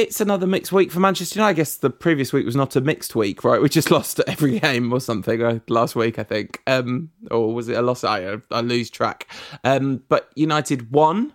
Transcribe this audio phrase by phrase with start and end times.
[0.00, 1.50] it's another mixed week for Manchester United.
[1.50, 3.60] I guess the previous week was not a mixed week, right?
[3.60, 6.62] We just lost every game or something uh, last week, I think.
[6.66, 8.04] Um, or was it a loss?
[8.04, 9.26] I, I lose track.
[9.64, 11.32] Um, but United won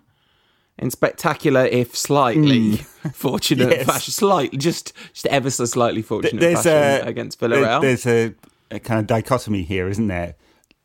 [0.78, 2.76] in spectacular, if slightly
[3.12, 3.86] fortunate Yes.
[3.86, 7.80] fashion, slightly, just just ever so slightly fortunate There's fashion a against Villarreal.
[7.82, 8.34] There's a,
[8.70, 10.34] a kind of dichotomy here, isn't there?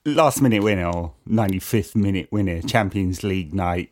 [0.06, 3.92] Last minute winner or 95th minute winner, Champions League night.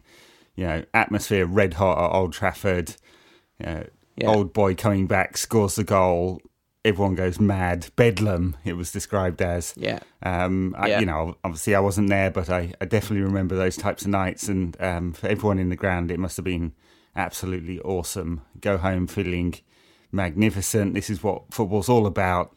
[0.56, 2.96] You know, atmosphere red hot at Old Trafford.
[3.60, 3.86] Know,
[4.18, 4.30] Yeah.
[4.30, 6.42] Old boy coming back scores the goal.
[6.84, 7.88] Everyone goes mad.
[7.96, 8.56] Bedlam.
[8.64, 9.74] It was described as.
[9.76, 10.00] Yeah.
[10.24, 11.00] Um, I, Yeah.
[11.00, 14.48] You know, obviously I wasn't there, but I, I definitely remember those types of nights.
[14.48, 16.74] And um, for everyone in the ground, it must have been
[17.16, 18.42] absolutely awesome.
[18.62, 19.56] Go home feeling
[20.12, 20.94] magnificent.
[20.94, 22.56] This is what football's all about.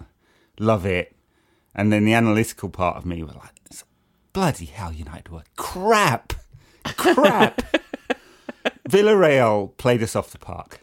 [0.61, 1.15] Love it.
[1.75, 3.53] And then the analytical part of me was like,
[4.33, 6.33] bloody hell, United were crap.
[6.85, 7.63] Crap.
[8.89, 10.81] Villarreal played us off the park.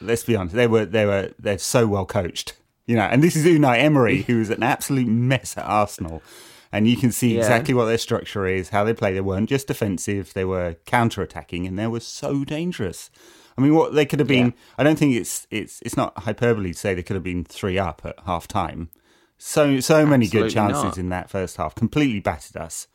[0.00, 0.54] Let's be honest.
[0.54, 2.54] They were they were they're so well coached.
[2.86, 6.22] You know, and this is Unai Emery, who was an absolute mess at Arsenal.
[6.72, 7.40] And you can see Yeah.
[7.40, 9.12] exactly what their structure is, how they play.
[9.12, 13.10] They weren't just defensive, they were counter attacking and they were so dangerous.
[13.58, 14.52] I mean what they could have been Yeah.
[14.78, 17.78] I don't think it's it's it's not hyperbole to say they could have been three
[17.78, 18.88] up at half time.
[19.38, 20.98] So so many good chances not.
[20.98, 21.74] in that first half.
[21.74, 22.86] Completely battered us.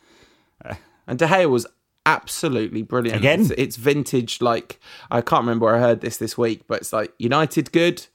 [1.07, 1.67] And De Gea was
[2.05, 3.17] absolutely brilliant.
[3.17, 3.41] Again?
[3.41, 4.79] It's, it's vintage, like,
[5.11, 8.05] I can't remember where I heard this this week, but it's like United good,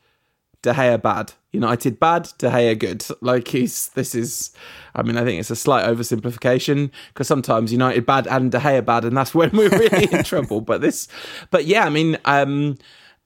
[0.62, 1.32] De Gea bad.
[1.52, 3.04] United bad, De Gea good.
[3.20, 4.52] Like, he's, this is,
[4.94, 8.84] I mean, I think it's a slight oversimplification because sometimes United bad and De Gea
[8.84, 10.60] bad, and that's when we're really in trouble.
[10.60, 11.08] But this,
[11.50, 12.76] but yeah, I mean, um,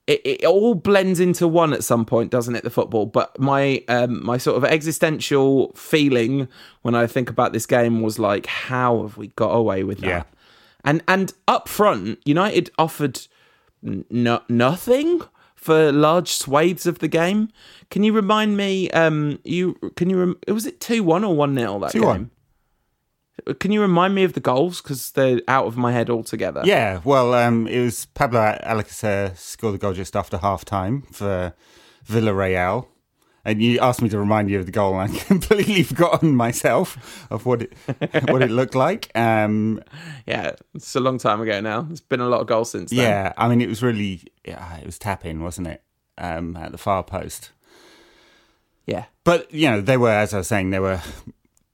[0.07, 2.63] it, it all blends into one at some point, doesn't it?
[2.63, 6.47] The football, but my um, my sort of existential feeling
[6.83, 10.07] when I think about this game was like, how have we got away with that?
[10.07, 10.23] Yeah.
[10.85, 13.21] And and up front, United offered
[13.85, 14.05] n-
[14.47, 15.21] nothing
[15.55, 17.49] for large swathes of the game.
[17.89, 18.89] Can you remind me?
[18.91, 20.19] Um, you can you?
[20.19, 22.01] Rem- was it two one or one 0 that 2-1.
[22.01, 22.31] game?
[23.59, 26.61] Can you remind me of the goals because they're out of my head altogether?
[26.63, 31.53] Yeah, well, um, it was Pablo Alcacer scored the goal just after half time for
[32.07, 32.87] Villarreal.
[33.45, 37.27] And you asked me to remind you of the goal, and I completely forgotten myself
[37.29, 37.73] of what it
[38.29, 39.11] what it looked like.
[39.15, 39.81] Um,
[40.25, 40.53] yeah.
[40.73, 41.87] It's a long time ago now.
[41.91, 42.99] It's been a lot of goals since then.
[42.99, 45.83] yeah, I mean, it was really yeah, it was tapping, wasn't it?
[46.17, 47.51] Um, at the far post.
[48.85, 49.05] yeah.
[49.23, 51.01] But you know, they were, as I was saying, they were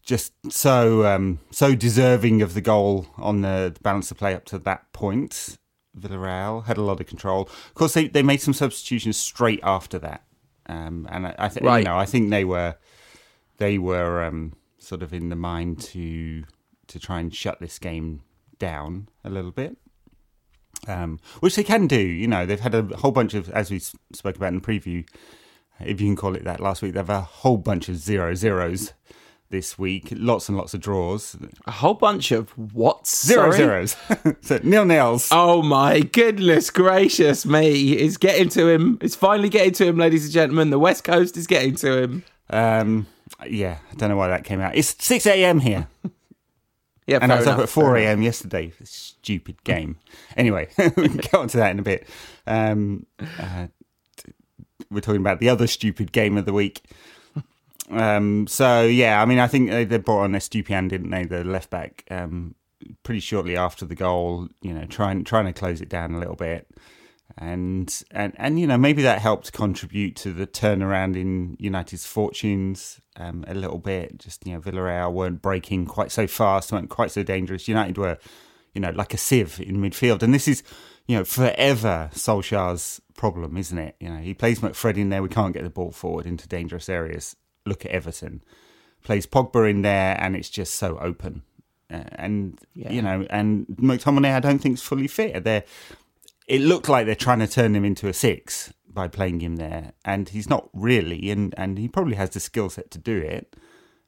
[0.04, 4.46] just so um, so deserving of the goal on the, the balance of play up
[4.46, 5.58] to that point.
[5.98, 7.44] Villarreal had a lot of control.
[7.44, 10.24] Of course, they, they made some substitutions straight after that,
[10.72, 11.80] um, and I, I think Right.
[11.80, 12.76] you know I think they were
[13.58, 16.44] they were um, sort of in the mind to
[16.88, 18.22] to try and shut this game
[18.60, 19.78] down a little bit.
[20.88, 22.46] Um, which they can do, you know.
[22.46, 25.08] They've had a whole bunch of, as we spoke about in the preview,
[25.80, 26.94] if you can call it that last week.
[26.94, 28.94] They've a whole bunch of zero zeros
[29.52, 30.08] this week.
[30.12, 31.38] Lots and lots of draws.
[31.68, 33.06] A whole bunch of what?
[33.06, 33.58] Zero Sorry?
[33.88, 33.96] zeros.
[34.42, 35.30] so nil nils.
[35.32, 37.94] Oh my goodness gracious me.
[37.94, 38.98] It's getting to him.
[39.02, 40.72] It's finally getting to him, ladies and gentlemen.
[40.72, 42.24] The West Coast is getting to him.
[42.50, 43.08] Um,
[43.48, 44.76] yeah, I don't know why that came out.
[44.76, 45.60] It's 6 a.m.
[45.60, 45.88] here.
[47.08, 48.22] Yeah, And I was up at 4 a.m.
[48.22, 48.72] yesterday.
[48.84, 49.98] Stupid game.
[50.38, 52.08] Anyway, we can get onto that in a bit.
[52.48, 53.06] Um,
[53.40, 53.68] uh,
[54.90, 56.84] we're talking about the other stupid game of the week.
[57.90, 61.26] Um, so, yeah, I mean, I think they, they brought on Estupiñán, didn't they?
[61.26, 62.56] The left back, um,
[63.04, 66.36] pretty shortly after the goal, you know, trying, trying to close it down a little
[66.36, 66.68] bit.
[67.38, 73.00] And, and, and, you know, maybe that helped contribute to the turnaround in United's fortunes
[73.16, 74.18] um, a little bit.
[74.18, 77.68] Just, you know, Villarreal weren't breaking quite so fast, weren't quite so dangerous.
[77.68, 78.18] United were,
[78.74, 80.24] you know, like a sieve in midfield.
[80.24, 80.62] And this is,
[81.08, 83.96] you know, forever Solskjaer's problem, isn't it?
[84.00, 86.90] You know, he plays McFred in there, we can't get the ball forward into dangerous
[86.90, 87.36] areas.
[87.66, 88.42] Look at Everton.
[89.04, 91.44] Plays Pogba in there, and it's just so open.
[91.92, 92.92] Uh, and, Yeah.
[92.92, 95.44] you know, and McTominay, I don't think, is fully fit.
[95.44, 95.64] They're,
[96.48, 99.94] it looked like they're trying to turn him into a six by playing him there,
[100.06, 103.56] and he's not really, and, and he probably has the skill set to do it.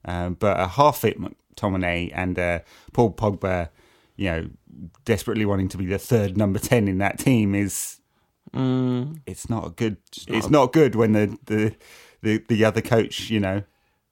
[0.06, 2.60] Um, but a half fit McTominay and uh,
[2.92, 3.70] Paul Pogba,
[4.18, 4.50] you know,
[5.06, 8.00] desperately wanting to be the third number ten in that team is
[8.54, 9.98] it's not a good.
[10.28, 11.76] It's not, good when the, the
[12.24, 13.64] the the other coach, you know,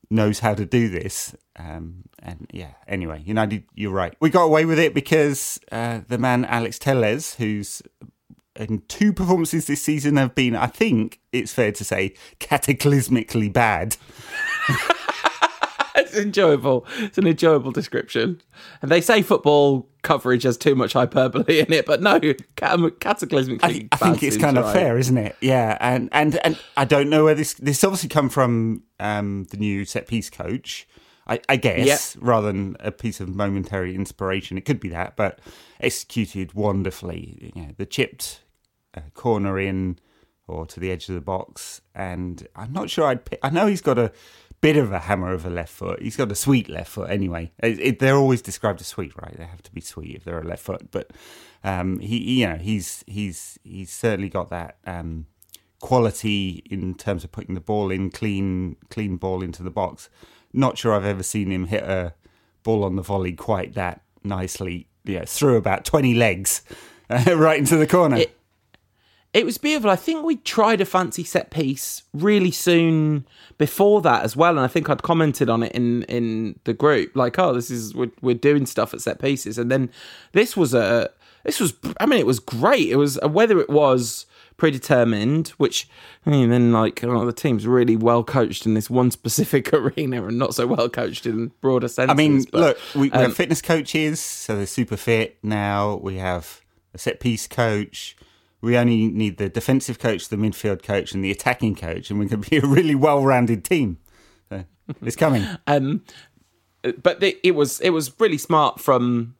[0.09, 1.35] knows how to do this.
[1.57, 4.15] Um, and yeah, anyway, United, you're right.
[4.19, 7.81] We got away with it because uh, the man Alex Telles, who's
[8.55, 13.97] in two performances this season have been, I think it's fair to say, cataclysmically bad.
[15.95, 16.85] it's enjoyable.
[16.97, 18.41] It's an enjoyable description.
[18.81, 23.63] And they say football coverage has too much hyperbole in it, but no, cataclysmically.
[23.63, 24.65] I, I think it's kind right.
[24.65, 25.35] of fair, isn't it?
[25.41, 29.57] Yeah, and and and I don't know where this this obviously come from um, the
[29.57, 30.87] new set piece coach.
[31.27, 31.99] I, I guess yep.
[32.19, 35.39] rather than a piece of momentary inspiration, it could be that, but
[35.79, 37.51] executed wonderfully.
[37.55, 38.41] You know, the chipped
[38.95, 39.99] uh, corner in
[40.47, 43.23] or to the edge of the box, and I'm not sure I'd.
[43.23, 44.11] Pick, I know he's got a
[44.61, 46.01] bit of a hammer of a left foot.
[46.01, 47.51] He's got a sweet left foot anyway.
[47.61, 49.35] It, it, they're always described as sweet, right?
[49.35, 50.91] They have to be sweet if they're a left foot.
[50.91, 51.11] But
[51.63, 55.25] um, he, you know, he's he's he's certainly got that um,
[55.79, 60.09] quality in terms of putting the ball in clean, clean ball into the box.
[60.53, 62.13] Not sure I've ever seen him hit a
[62.63, 64.87] ball on the volley quite that nicely.
[65.03, 66.61] Yeah, through about twenty legs
[67.09, 68.17] right into the corner.
[68.17, 68.37] It-
[69.33, 69.89] it was beautiful.
[69.89, 73.25] I think we tried a fancy set piece really soon
[73.57, 77.15] before that as well, and I think I'd commented on it in in the group,
[77.15, 79.89] like, "Oh, this is we're, we're doing stuff at set pieces," and then
[80.33, 81.09] this was a
[81.45, 82.89] this was I mean, it was great.
[82.89, 84.25] It was whether it was
[84.57, 85.87] predetermined, which
[86.25, 90.25] I mean, then like oh, the team's really well coached in this one specific arena
[90.25, 92.11] and not so well coached in broader senses.
[92.11, 95.95] I mean, but, look, we, we um, have fitness coaches, so they're super fit now.
[95.95, 96.59] We have
[96.93, 98.17] a set piece coach
[98.61, 102.27] we only need the defensive coach, the midfield coach, and the attacking coach, and we
[102.27, 103.97] can be a really well-rounded team.
[104.49, 104.65] So
[105.01, 105.45] it's coming.
[105.67, 106.03] um,
[107.01, 109.35] but it, it was it was really smart from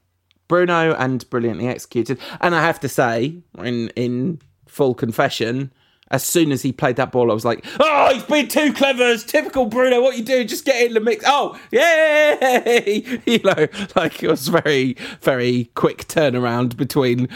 [0.47, 2.19] Bruno and brilliantly executed.
[2.39, 5.71] And I have to say, in in full confession,
[6.09, 9.03] as soon as he played that ball, I was like, "Oh, he's been too clever.
[9.03, 10.01] It's typical Bruno.
[10.01, 10.43] What you do?
[10.43, 11.23] Just get in the mix.
[11.27, 13.21] Oh, yay!
[13.25, 17.29] You know, like it was very, very quick turnaround between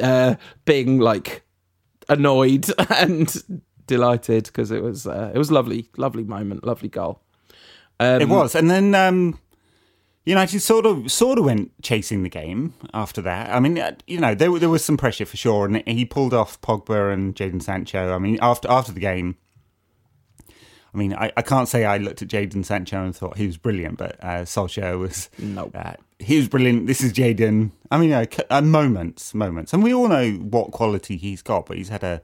[0.00, 1.44] uh, being like
[2.08, 7.20] annoyed and delighted because it was uh, it was lovely, lovely moment, lovely goal.
[8.00, 9.38] Um, it was, and then um,
[10.24, 13.54] United sort of sort of went chasing the game after that.
[13.54, 16.34] I mean, uh, you know, there there was some pressure for sure, and he pulled
[16.34, 18.14] off Pogba and Jadon Sancho.
[18.14, 19.36] I mean, after after the game.
[20.94, 23.56] I mean, I, I can't say I looked at Jadon Sancho and thought he was
[23.56, 25.70] brilliant, but uh, Solskjaer was no.
[25.74, 26.86] Uh, he was brilliant.
[26.86, 27.70] This is Jadon.
[27.90, 31.78] I mean, uh, uh, moments, moments, and we all know what quality he's got, but
[31.78, 32.22] he's had a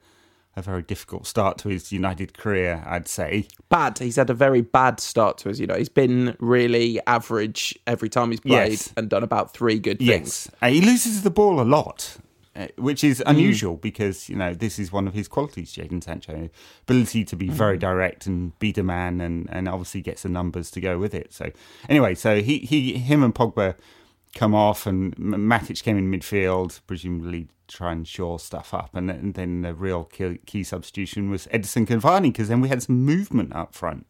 [0.58, 3.46] a very difficult start to his United career, I'd say.
[3.68, 3.98] Bad.
[3.98, 5.60] He's had a very bad start to his.
[5.60, 8.92] You know, he's been really average every time he's played yes.
[8.96, 10.08] and done about three good things.
[10.08, 12.18] Yes, uh, he loses the ball a lot.
[12.58, 13.31] Uh, which is mm.
[13.31, 13.81] unusual mm.
[13.81, 16.50] because you know this is one of his qualities, Jadon Sancho,
[16.82, 17.52] ability to be mm.
[17.52, 21.14] very direct and beat a man, and and obviously gets the numbers to go with
[21.14, 21.32] it.
[21.32, 21.52] So
[21.88, 23.76] anyway, so he he him and Pogba
[24.34, 29.16] come off, and Matic came in midfield, presumably try and shore stuff up, and then,
[29.19, 33.04] and then the real key, key substitution was Edison Cavani because then we had some
[33.04, 34.04] movement up front.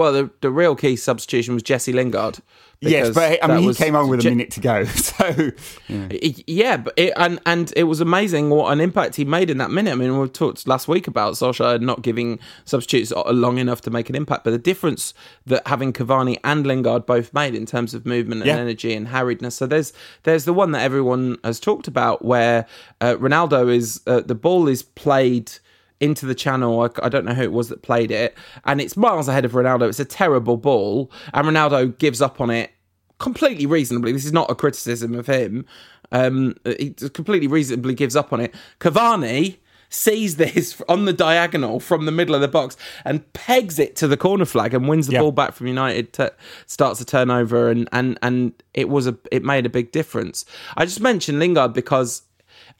[0.00, 2.38] Well, the the real key substitution was Jesse Lingard.
[2.80, 4.86] Yes, but I mean, he came on with a minute to go.
[5.10, 5.50] So
[5.88, 6.08] yeah,
[6.46, 9.70] yeah but it, and and it was amazing what an impact he made in that
[9.70, 9.92] minute.
[9.92, 14.08] I mean, we talked last week about Solskjaer not giving substitutes long enough to make
[14.08, 15.12] an impact, but the difference
[15.44, 18.56] that having Cavani and Lingard both made in terms of movement and yeah.
[18.56, 19.52] energy and harriedness.
[19.52, 22.64] So there's there's the one that everyone has talked about where
[23.02, 25.52] uh, Ronaldo is uh, the ball is played
[26.00, 26.80] into the channel.
[26.82, 29.52] I, I, don't know who it was that played it, and it's miles ahead of
[29.52, 29.88] Ronaldo.
[29.88, 32.72] It's a terrible ball, and Ronaldo gives up on it
[33.18, 34.12] completely reasonably.
[34.12, 35.64] This is not a criticism of him.
[36.10, 38.54] Um, he completely reasonably gives up on it.
[38.80, 39.58] Cavani
[39.90, 44.08] sees this on the diagonal from the middle of the box and pegs it to
[44.08, 45.20] the corner flag and wins the yep.
[45.20, 46.12] ball back from United.
[46.14, 46.32] To,
[46.66, 50.44] starts a turnover and and and it was a it made a big difference.
[50.76, 52.22] I just mentioned Lingard because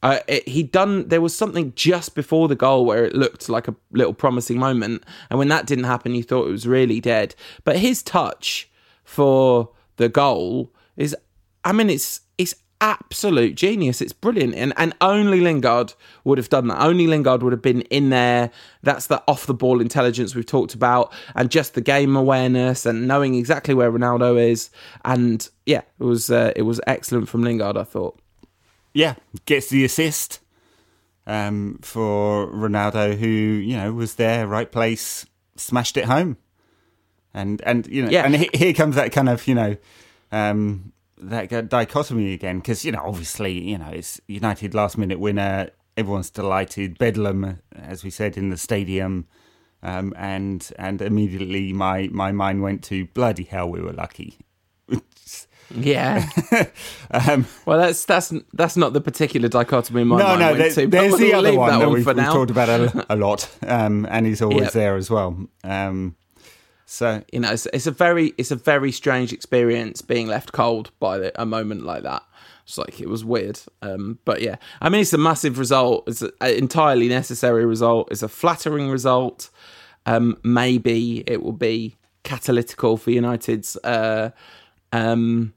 [0.02, 3.74] uh, he'd done there was something just before the goal where it looked like a
[3.92, 5.04] little promising moment.
[5.28, 7.34] And when that didn't happen you thought it was really dead.
[7.64, 8.70] But his touch
[9.04, 11.16] for the goal is
[11.64, 14.00] i mean it's it's absolute genius.
[14.00, 14.54] It's brilliant.
[14.54, 16.80] And and only lingard would have done that.
[16.80, 18.50] Only lingard would have been in there.
[18.82, 23.06] That's the off the ball intelligence we've talked about and just the game awareness and
[23.06, 24.70] knowing exactly where ronaldo is.
[25.04, 28.18] And yeah it was uh, it was excellent from lingard i thought
[28.92, 29.14] yeah,
[29.46, 30.40] gets the assist
[31.26, 36.36] um, for Ronaldo, who you know was there, right place, smashed it home,
[37.32, 38.24] and and you know, yeah.
[38.24, 39.76] and here comes that kind of you know.
[40.32, 40.92] Um,
[41.22, 42.60] that dichotomy again.
[42.60, 45.70] Because you know obviously you know it's United last minute winner.
[45.96, 46.98] Everyone's delighted.
[46.98, 49.26] Bedlam as we said in the stadium.
[49.82, 54.38] Um, and and immediately my my mind went to bloody hell we were lucky
[55.74, 56.28] yeah.
[57.10, 60.74] um, well, that's that's that's not the particular dichotomy in my no, mind no, went
[60.74, 60.86] to.
[60.86, 64.42] There's the other one that, we've, we've, talked about a, a lot, um, and he's
[64.42, 64.72] always yep.
[64.72, 65.46] there as well.
[65.64, 66.16] Um,
[66.86, 70.90] So you know, it's, it's a very it's a very strange experience being left cold
[70.98, 72.24] by the, a moment like that.
[72.64, 76.08] It's like it was weird, um, but yeah, I mean, it's a massive result.
[76.08, 78.08] It's an entirely necessary result.
[78.10, 79.50] It's a flattering result.
[80.04, 84.30] Um, maybe it will be catalytical for United's uh,
[84.92, 85.54] um,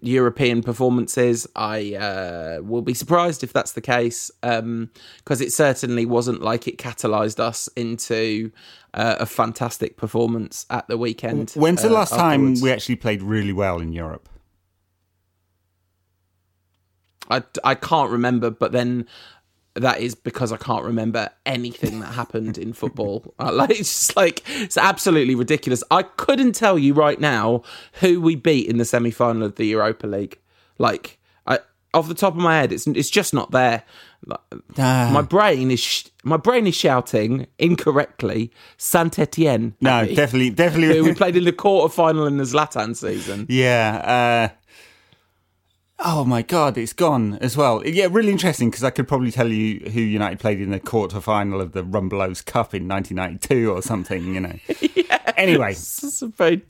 [0.00, 1.46] European performances.
[1.54, 4.90] I uh, will be surprised if that's the case because um,
[5.28, 8.50] it certainly wasn't like it catalysed us into
[8.94, 11.50] uh, a fantastic performance at the weekend.
[11.50, 12.60] When's the uh, last afterwards.
[12.60, 14.28] time we actually played really well in Europe?
[17.30, 19.06] I, I can't remember, but then
[19.74, 23.34] that is because I can't remember anything that happened in football.
[23.40, 25.82] Like it's just like it's absolutely ridiculous.
[25.90, 27.62] I couldn't tell you right now
[27.94, 30.38] who we beat in the semi final of the Europa League.
[30.78, 31.58] Like I,
[31.92, 33.82] off the top of my head, it's it's just not there.
[34.78, 35.10] Ah.
[35.12, 38.50] my brain is sh- my brain is shouting incorrectly.
[38.78, 39.74] Saint Etienne.
[39.82, 41.00] No, definitely, definitely.
[41.10, 43.46] we played in the quarter final in the Zlatan season.
[43.50, 44.50] yeah.
[44.52, 44.54] Uh,
[46.00, 47.86] oh my god, it's gone as well.
[47.86, 51.20] Yeah, really interesting because I could probably tell you who United played in the quarter
[51.20, 54.34] final of the Rumbelows Cup in 1992 or something.
[54.34, 54.58] You know.
[54.94, 55.18] yeah.
[55.36, 56.62] Anyway, It's a very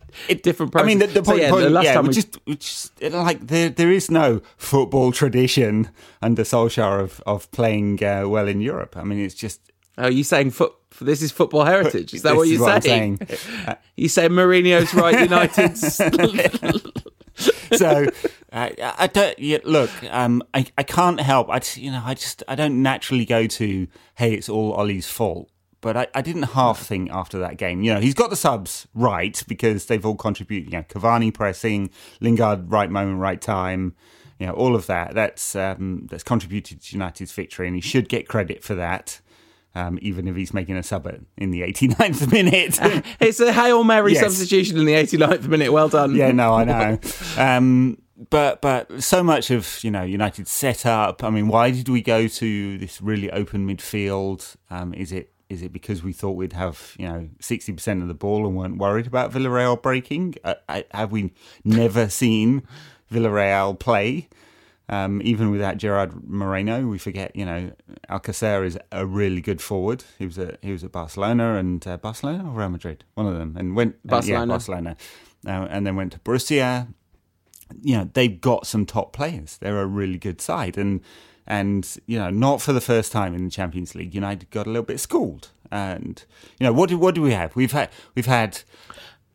[0.42, 0.72] different.
[0.72, 0.84] Process.
[0.84, 2.56] I mean, the, the So, point, yeah, point the last yeah, time we just, we
[2.56, 5.90] just like there, there is no football tradition
[6.22, 8.96] under Solskjaer of of playing uh, well in Europe.
[8.96, 9.60] I mean, it's just
[9.96, 10.72] Oh, you saying foot?
[11.00, 12.14] This is football heritage.
[12.14, 13.18] Is that what is you're what I'm saying?
[13.26, 13.76] saying.
[13.96, 16.00] You say Mourinho's right, United's.
[17.76, 18.06] so
[18.52, 19.90] uh, I don't yeah, look.
[20.10, 21.48] Um, I I can't help.
[21.50, 23.86] I just- you know I just I don't naturally go to
[24.16, 25.50] hey it's all Ollie's fault.
[25.80, 27.82] But I, I didn't half think after that game.
[27.82, 30.72] You know, he's got the subs right because they've all contributed.
[30.72, 31.90] You know, Cavani pressing,
[32.22, 33.94] Lingard right moment, right time.
[34.38, 35.14] You know, all of that.
[35.14, 39.20] That's um, that's contributed to United's victory, and he should get credit for that.
[39.76, 42.78] Um, even if he's making a sub in the 89th minute.
[43.20, 44.22] it's a hail mary Yes.
[44.22, 45.72] substitution in the 89th minute.
[45.72, 46.14] Well done.
[46.14, 46.98] yeah, no, I know.
[47.36, 47.98] Um,
[48.30, 51.24] but but so much of you know United's setup.
[51.24, 54.54] I mean, why did we go to this really open midfield?
[54.70, 58.06] Um, is it is it because we thought we'd have you know sixty percent of
[58.08, 60.36] the ball and weren't worried about Villarreal breaking?
[60.44, 61.32] Uh, I, have we
[61.64, 62.62] never seen
[63.12, 64.28] Villarreal play?
[64.88, 67.34] Um, even without Gerard Moreno, we forget.
[67.34, 67.72] You know,
[68.10, 70.04] Alcacer is a really good forward.
[70.18, 73.38] He was at he was at Barcelona and uh, Barcelona or Real Madrid, one of
[73.38, 74.46] them, and went uh, yeah, Barcelona.
[74.46, 74.96] Barcelona,
[75.46, 76.88] uh, and then went to Borussia.
[77.80, 79.56] You know, they've got some top players.
[79.56, 81.00] They're a really good side, and
[81.46, 84.70] and you know, not for the first time in the Champions League, United got a
[84.70, 85.50] little bit schooled.
[85.70, 86.22] And
[86.58, 87.56] you know, what do what do we have?
[87.56, 88.60] We've had we've had.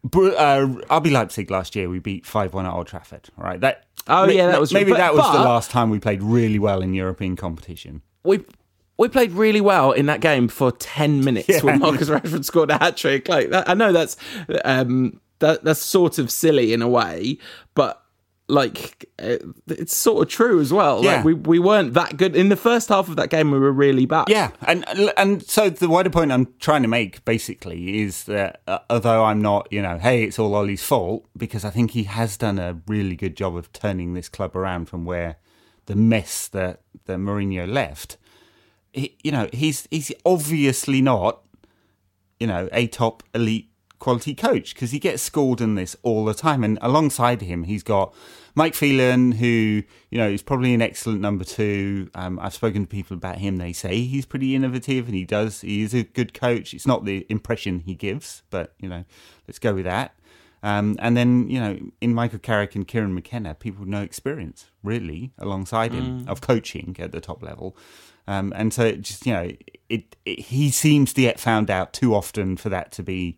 [0.02, 3.28] Uh, RB Leipzig last year, we beat five one at Old Trafford.
[3.36, 6.00] Right, that Oh, ma- yeah, that was- maybe but- that was the last time we
[6.00, 8.02] played really well in European competition.
[8.24, 8.44] we
[8.98, 11.62] we played really well in that game for ten minutes Yeah.
[11.64, 13.30] when Marcus Rashford scored a hat trick.
[13.30, 14.18] Like that, I know that's
[14.66, 17.38] um, that that's sort of silly in a way,
[17.76, 17.99] but
[18.50, 19.38] like uh,
[19.68, 21.04] it's sort of true as well.
[21.04, 21.18] Yeah.
[21.18, 23.52] Like we we weren't that good in the first half of that game.
[23.52, 24.28] We were really bad.
[24.28, 28.80] Yeah, and and so the wider point I'm trying to make basically is that uh,
[28.90, 32.38] although I'm not, you know, hey, it's all Ollie's fault because I think he has
[32.38, 35.38] done a really good job of turning this club around from where
[35.86, 38.18] the mess that that Mourinho left.
[38.92, 41.42] He, you know, he's he's obviously not,
[42.40, 46.34] you know, a top elite quality coach because he gets schooled in this all the
[46.34, 46.64] time.
[46.64, 48.14] And alongside him, he's got
[48.56, 52.10] Mike Phelan, who you know is probably an excellent number two.
[52.16, 55.62] Um, I've spoken to people about him; they say he's pretty innovative, and he does.
[55.62, 56.74] He is a good coach.
[56.74, 59.06] It's not the impression he gives, but you know,
[59.48, 60.16] let's go with that.
[60.62, 64.70] Um, and then you know, in Michael Carrick and Kieran McKenna, people with no experience
[64.84, 67.78] really alongside him of coaching at the top level.
[68.28, 69.52] Um, and so it just you know,
[69.90, 73.38] it, it he seems to get found out too often for that to be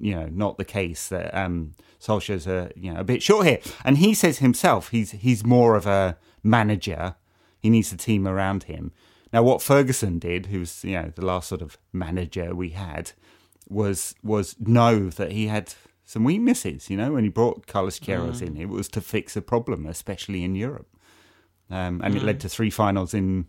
[0.00, 3.60] you know not the case that um Solskjaer's a you know a bit short here.
[3.84, 7.14] And he says himself he's he's more of a manager.
[7.60, 8.92] He needs a team around him.
[9.32, 13.12] Now what Ferguson did who was you know the last sort of manager we had
[13.68, 18.42] was was know that he had some weaknesses you know when he brought Carlos Queiroz
[18.42, 20.88] in it was to fix a problem especially in Europe.
[21.70, 23.46] Um, and it led to three finals in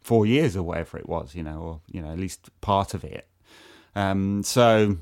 [0.00, 3.02] four years or whatever it was you know or you know at least part of
[3.02, 3.26] it.
[3.96, 4.96] Um, so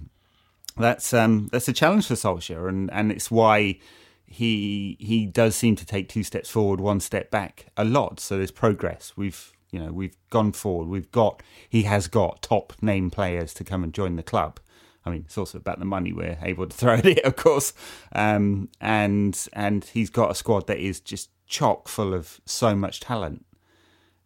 [0.76, 3.78] that's um, that's a challenge for Solskjaer, and, and it's why
[4.26, 8.18] he he does seem to take two steps forward, one step back a lot.
[8.20, 9.12] So there's progress.
[9.16, 10.88] We've you know we've gone forward.
[10.88, 14.58] We've got he has got top name players to come and join the club.
[15.04, 17.74] I mean, it's also about the money we're able to throw at it, of course.
[18.12, 23.00] Um, and and he's got a squad that is just chock full of so much
[23.00, 23.44] talent.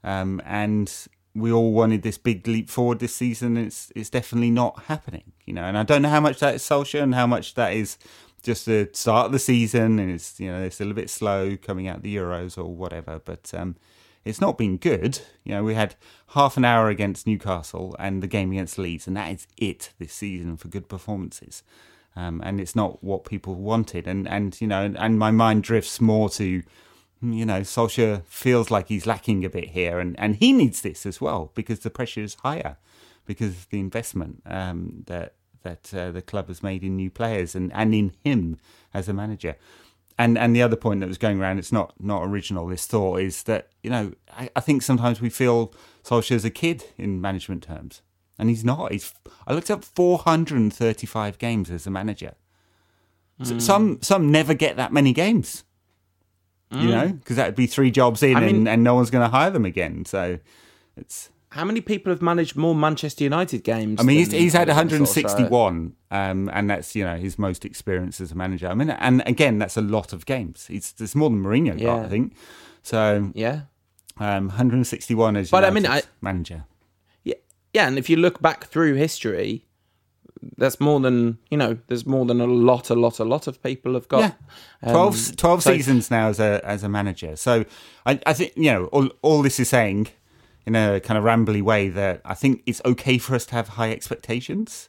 [0.04, 0.92] Um, and
[1.36, 3.56] we all wanted this big leap forward this season.
[3.56, 5.64] It's it's definitely not happening, you know.
[5.64, 7.98] And I don't know how much that is Solskjaer and how much that is
[8.42, 11.56] just the start of the season, and it's you know it's a little bit slow
[11.56, 13.20] coming out the Euros or whatever.
[13.24, 13.76] But um,
[14.24, 15.20] it's not been good.
[15.44, 15.94] You know, we had
[16.28, 20.12] half an hour against Newcastle and the game against Leeds, and that is it this
[20.12, 21.62] season for good performances.
[22.16, 24.08] Um, and it's not what people wanted.
[24.08, 26.62] And and you know, and my mind drifts more to
[27.22, 31.06] you know, Solskjaer feels like he's lacking a bit here, and, and he needs this
[31.06, 32.76] as well because the pressure is higher
[33.24, 37.56] because of the investment um, that that uh, the club has made in new players
[37.56, 38.56] and, and in him
[38.94, 39.56] as a manager.
[40.18, 42.66] And and the other point that was going around, it's not not original.
[42.66, 46.84] This thought is that you know I, I think sometimes we feel Solskjaer's a kid
[46.96, 48.00] in management terms,
[48.38, 48.92] and he's not.
[48.92, 49.12] He's
[49.46, 52.34] I looked up 435 games as a manager.
[53.42, 53.60] Mm.
[53.60, 55.64] Some some never get that many games.
[56.72, 56.82] Mm.
[56.82, 59.10] You know, because that would be three jobs in, I mean, and, and no one's
[59.10, 60.04] going to hire them again.
[60.04, 60.40] So
[60.96, 64.00] it's how many people have managed more Manchester United games?
[64.00, 68.32] I mean, he's, he's had 161, um, and that's you know his most experience as
[68.32, 68.68] a manager.
[68.68, 70.66] I mean, and again, that's a lot of games.
[70.70, 71.86] It's there's more than Mourinho yeah.
[71.86, 72.36] got, I think.
[72.82, 73.62] So yeah,
[74.18, 76.64] um, 161 as but I mean, I, manager.
[77.24, 77.34] Yeah,
[77.72, 79.66] yeah, and if you look back through history,
[80.56, 81.78] that's more than you know.
[81.86, 84.34] There's more than a lot, a lot, a lot of people have got.
[84.82, 84.90] Yeah.
[84.90, 87.36] 12, um, 12 so, seasons now as a as a manager.
[87.36, 87.64] So
[88.04, 90.08] I, I think you know all, all this is saying
[90.66, 93.68] in a kind of rambly way that I think it's okay for us to have
[93.70, 94.88] high expectations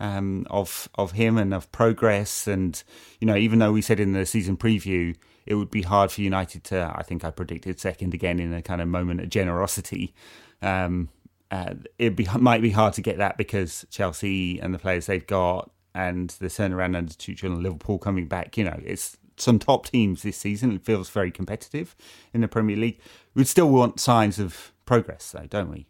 [0.00, 2.46] um, of of him and of progress.
[2.46, 2.82] And
[3.20, 5.16] you know, even though we said in the season preview
[5.48, 8.60] it would be hard for United to, I think I predicted second again in a
[8.60, 10.14] kind of moment of generosity.
[10.60, 11.08] Um,
[11.50, 15.70] uh, it might be hard to get that because Chelsea and the players they've got
[15.94, 20.22] and the turnaround under Tuchel and Liverpool coming back, you know, it's some top teams
[20.22, 20.72] this season.
[20.72, 21.96] It feels very competitive
[22.34, 23.00] in the Premier League.
[23.34, 25.86] We'd still want signs of progress, though, don't we?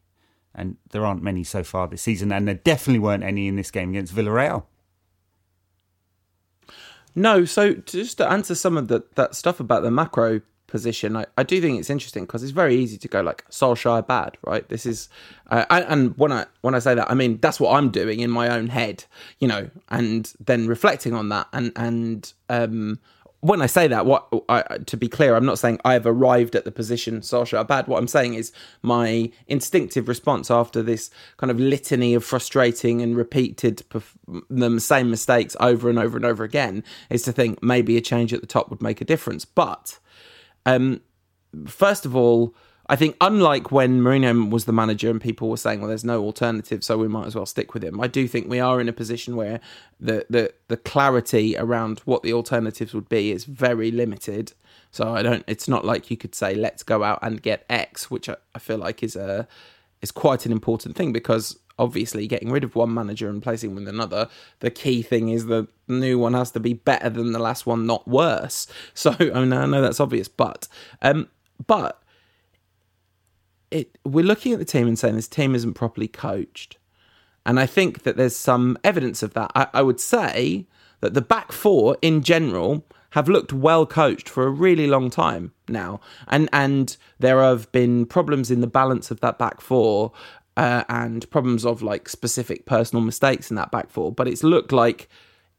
[0.55, 3.71] And there aren't many so far this season, and there definitely weren't any in this
[3.71, 4.65] game against Villarreal.
[7.15, 11.17] No, so just to answer some of the, that stuff about the macro position.
[11.17, 14.39] I, I do think it's interesting because it's very easy to go like Solskjaer bad,
[14.45, 14.69] right?
[14.69, 15.09] This is,
[15.51, 18.31] uh, and when I when I say that, I mean that's what I'm doing in
[18.31, 19.05] my own head,
[19.41, 23.01] you know, and then reflecting on that, and and um,
[23.41, 26.65] when I say that, what I, to be clear, I'm not saying I've arrived at
[26.65, 27.87] the position Solskjaer bad.
[27.87, 28.53] What I'm saying is
[28.83, 33.85] my instinctive response after this kind of litany of frustrating and repeated
[34.51, 38.33] the same mistakes over and over and over again is to think maybe a change
[38.35, 40.01] at the top would make a difference, but
[40.75, 41.01] um,
[41.67, 42.55] first of all,
[42.91, 46.23] I think unlike when Mourinho was the manager and people were saying, "Well, there's no
[46.23, 48.89] alternative, so we might as well stick with him." I do think we are in
[48.89, 49.61] a position where
[50.01, 54.53] the the the clarity around what the alternatives would be is very limited.
[54.91, 55.45] So I don't.
[55.47, 58.59] It's not like you could say, "Let's go out and get X," which I, I
[58.59, 59.47] feel like is a
[60.01, 63.89] is quite an important thing because obviously getting rid of one manager and placing with
[63.89, 64.29] another,
[64.61, 67.87] the key thing is the new one has to be better than the last one,
[67.87, 68.67] not worse.
[68.95, 70.67] So I mean, I know that's obvious, but
[71.03, 71.29] um,
[71.67, 72.03] but
[73.71, 76.79] it we're looking at the team and saying this team isn't properly coached,
[77.47, 79.53] and I think that there's some evidence of that.
[79.55, 80.67] I, I would say
[81.01, 85.53] that the back four in general have looked well coached for a really long time
[85.69, 90.13] now, and and there have been problems in the balance of that back four
[90.59, 94.73] uh, and problems of like specific personal mistakes in that back four, but it's looked
[94.73, 95.09] like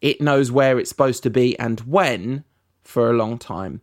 [0.02, 2.44] it knows where it's supposed to be and when
[2.84, 3.82] for a long time.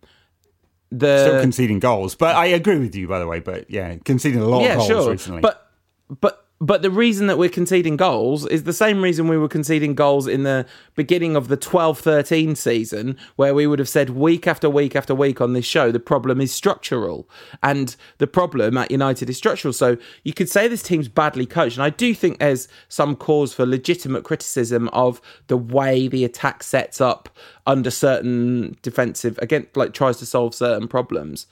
[0.91, 3.41] The still conceding goals, but I agree with you by the way.
[3.41, 5.11] But yeah, conceding a lot yeah, of goals sure.
[5.11, 5.41] recently.
[5.41, 5.73] But
[6.21, 9.95] but but the reason that we're conceding goals is the same reason we were conceding
[9.95, 10.65] goals in the
[10.95, 15.15] beginning of the 12 13 season, where we would have said week after week after
[15.15, 17.29] week on this show, the problem is structural.
[17.63, 19.75] And the problem at United is structural.
[19.75, 21.77] So you could say this team's badly coached.
[21.77, 26.63] And I do think there's some cause for legitimate criticism of the way the attack
[26.63, 27.29] sets up
[27.67, 31.47] under certain defensive, again, like tries to solve certain problems.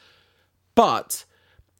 [0.74, 1.26] But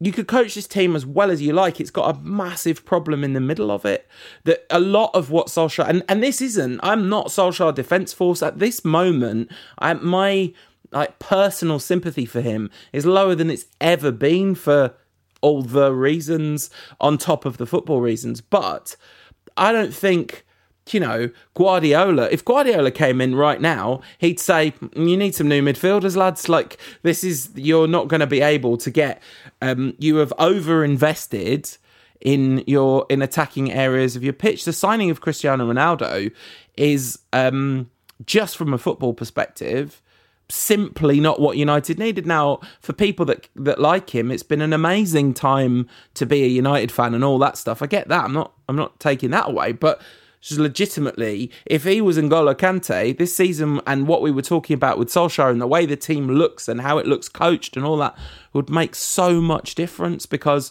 [0.00, 1.80] you could coach this team as well as you like.
[1.80, 4.08] It's got a massive problem in the middle of it.
[4.44, 6.80] That a lot of what Solskjaer and, and this isn't.
[6.82, 9.50] I'm not Solskjaer defense force at this moment.
[9.78, 10.52] I, my
[10.90, 14.94] like personal sympathy for him is lower than it's ever been for
[15.40, 18.40] all the reasons on top of the football reasons.
[18.40, 18.96] But
[19.56, 20.43] I don't think
[20.90, 25.62] you know, Guardiola, if Guardiola came in right now, he'd say, You need some new
[25.62, 26.48] midfielders, lads.
[26.48, 29.22] Like, this is, you're not going to be able to get,
[29.62, 31.76] um, you have over invested
[32.20, 34.64] in your, in attacking areas of your pitch.
[34.64, 36.30] The signing of Cristiano Ronaldo
[36.76, 37.90] is, um,
[38.26, 40.02] just from a football perspective,
[40.50, 42.26] simply not what United needed.
[42.26, 46.48] Now, for people that that like him, it's been an amazing time to be a
[46.48, 47.82] United fan and all that stuff.
[47.82, 48.24] I get that.
[48.24, 50.00] I'm not I'm not taking that away, but
[50.44, 54.98] just legitimately, if he was N'Golo Kante this season and what we were talking about
[54.98, 57.96] with Solskjaer and the way the team looks and how it looks coached and all
[57.96, 58.16] that
[58.52, 60.70] would make so much difference because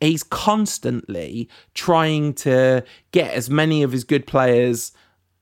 [0.00, 4.90] he's constantly trying to get as many of his good players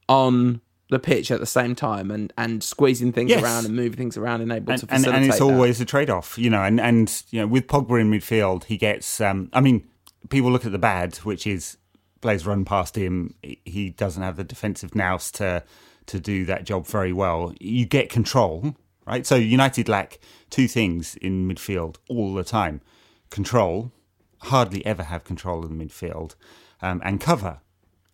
[0.08, 3.42] on the pitch at the same time and, and squeezing things Yes.
[3.42, 5.44] around and moving things around and able and, to facilitate and it's that.
[5.44, 6.62] always a trade off, you know.
[6.62, 9.22] And, and you know, with Pogba in midfield, he gets.
[9.22, 9.88] Um, I mean,
[10.28, 11.78] people look at the bad, which is
[12.24, 13.34] players run past him.
[13.42, 15.62] He doesn't have the defensive nous to
[16.06, 17.52] to do that job very well.
[17.60, 18.74] You get control,
[19.06, 19.26] right?
[19.26, 22.80] So United lack two things in midfield all the time:
[23.28, 23.92] control,
[24.38, 26.34] hardly ever have control in the midfield,
[26.80, 27.60] um, and cover.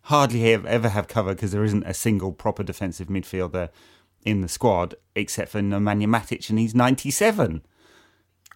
[0.05, 3.69] Hardly ever, ever have cover because there isn't a single proper defensive midfielder
[4.25, 7.61] in the squad except for Nemanja Matic, and he's 97.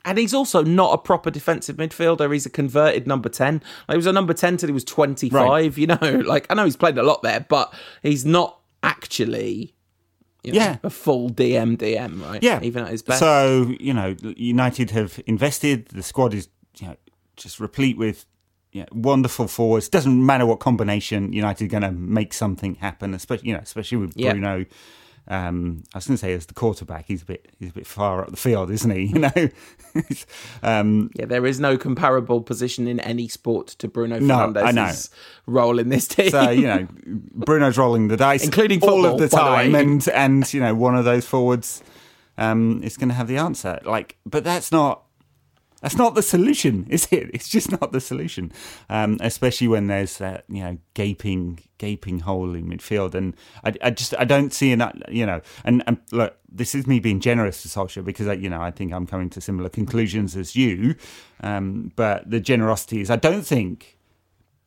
[0.06, 2.32] And he's also not a proper defensive midfielder.
[2.32, 3.56] He's a converted number 10.
[3.88, 5.78] Like, he was a number 10 till he was 25, Right.
[5.78, 5.98] you know.
[6.26, 9.74] Like, I know he's played a lot there, but he's not actually
[10.44, 10.78] you know, Yeah.
[10.84, 12.42] a full DM DM, right?
[12.44, 13.20] Yeah, Even at his best.
[13.20, 15.88] So you know, United have invested.
[15.88, 16.96] The squad is you know
[17.36, 18.26] just replete with
[18.72, 19.90] you know, wonderful forwards.
[19.90, 23.16] Doesn't matter what combination United are going to make something happen.
[23.16, 24.34] Especially you know, especially with Yeah.
[24.34, 24.66] Bruno.
[25.28, 27.88] Um, I was going to say as the quarterback, he's a bit he's a bit
[27.88, 29.06] far up the field, isn't he?
[29.16, 29.50] You know.
[30.64, 35.10] um, yeah, there is no comparable position in any sport to Bruno No, Fernandes's
[35.48, 36.30] role in this team.
[36.30, 39.82] So you know, Bruno's rolling the dice, Including all of football, the the time, way.
[39.82, 41.82] and and you know, one of those forwards
[42.38, 43.80] um, is going to have the answer.
[43.86, 45.05] Like, but that's not
[45.82, 47.30] that's not the solution, is it?
[47.34, 48.52] It's just not the solution,
[48.90, 53.90] um, especially when there's that you know gaping gaping hole in midfield, and I, I
[53.92, 55.42] just I don't see enough, you know.
[55.64, 58.72] And, and look, this is me being generous to Solskjaer because I, you know I
[58.72, 60.96] think I'm coming to similar conclusions as you,
[61.42, 63.98] um, but the generosity is I don't think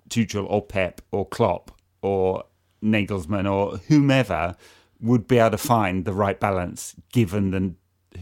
[0.09, 2.45] Tuchel or Pep or Klopp or
[2.83, 4.57] Nagelsmann or whomever
[5.01, 7.75] would be able to find the right balance given the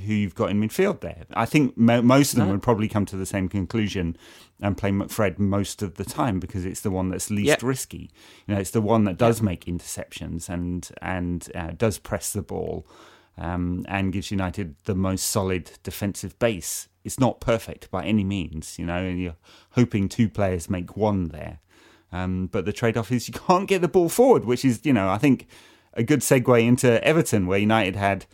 [0.06, 1.24] who you've got in midfield there.
[1.34, 4.16] I think mo- most of them would probably come to the same conclusion
[4.60, 7.62] and play McFred most of the time because it's the one that's least Yep.
[7.62, 8.10] risky.
[8.46, 12.42] You know, it's the one that does make interceptions and and uh, does press the
[12.42, 12.86] ball
[13.36, 16.88] um, and gives United the most solid defensive base.
[17.04, 19.36] It's not perfect by any means, you know, and you're
[19.72, 21.58] hoping two players make one there.
[22.12, 24.92] Um, but the trade off is you can't get the ball forward, which is, you
[24.92, 25.46] know, I think
[25.92, 28.26] a good segue into Everton, where United had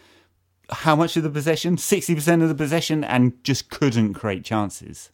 [0.70, 1.76] how much of the possession?
[1.76, 5.10] 60% of the possession and just couldn't create chances.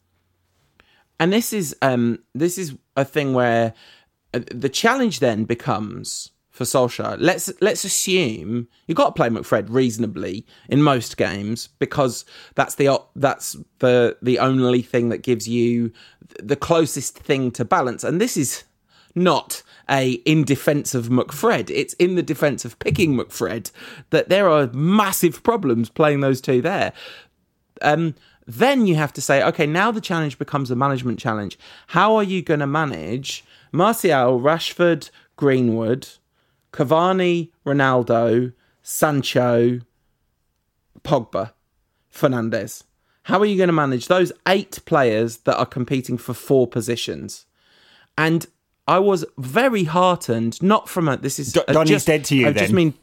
[1.19, 3.73] and this is um this is a thing where
[4.33, 7.17] uh, the challenge then becomes for Solskjaer.
[7.19, 13.01] Let's let's assume you've got to play McFred reasonably in most games because that's the
[13.15, 15.91] that's the the only thing that gives you
[16.41, 18.03] the closest thing to balance.
[18.03, 18.63] And this is
[19.15, 21.69] not a in defense of McFred.
[21.69, 23.71] It's in the defense of picking McFred
[24.11, 26.93] that there are massive problems playing those two there.
[27.81, 31.57] Um, then you have to say, okay, now the challenge becomes a management challenge.
[31.87, 36.07] How are you going to manage Martial, Rashford, Greenwood,
[36.73, 39.81] Cavani, Ronaldo, Sancho,
[41.03, 41.51] Pogba,
[42.11, 42.83] Fernandes?
[43.23, 47.45] How are you going to manage those eight players that are competing for four positions?
[48.17, 48.47] And
[48.89, 52.47] I was very heartened, not from a this is a Donny's just- dead to you
[52.47, 52.93] I just mean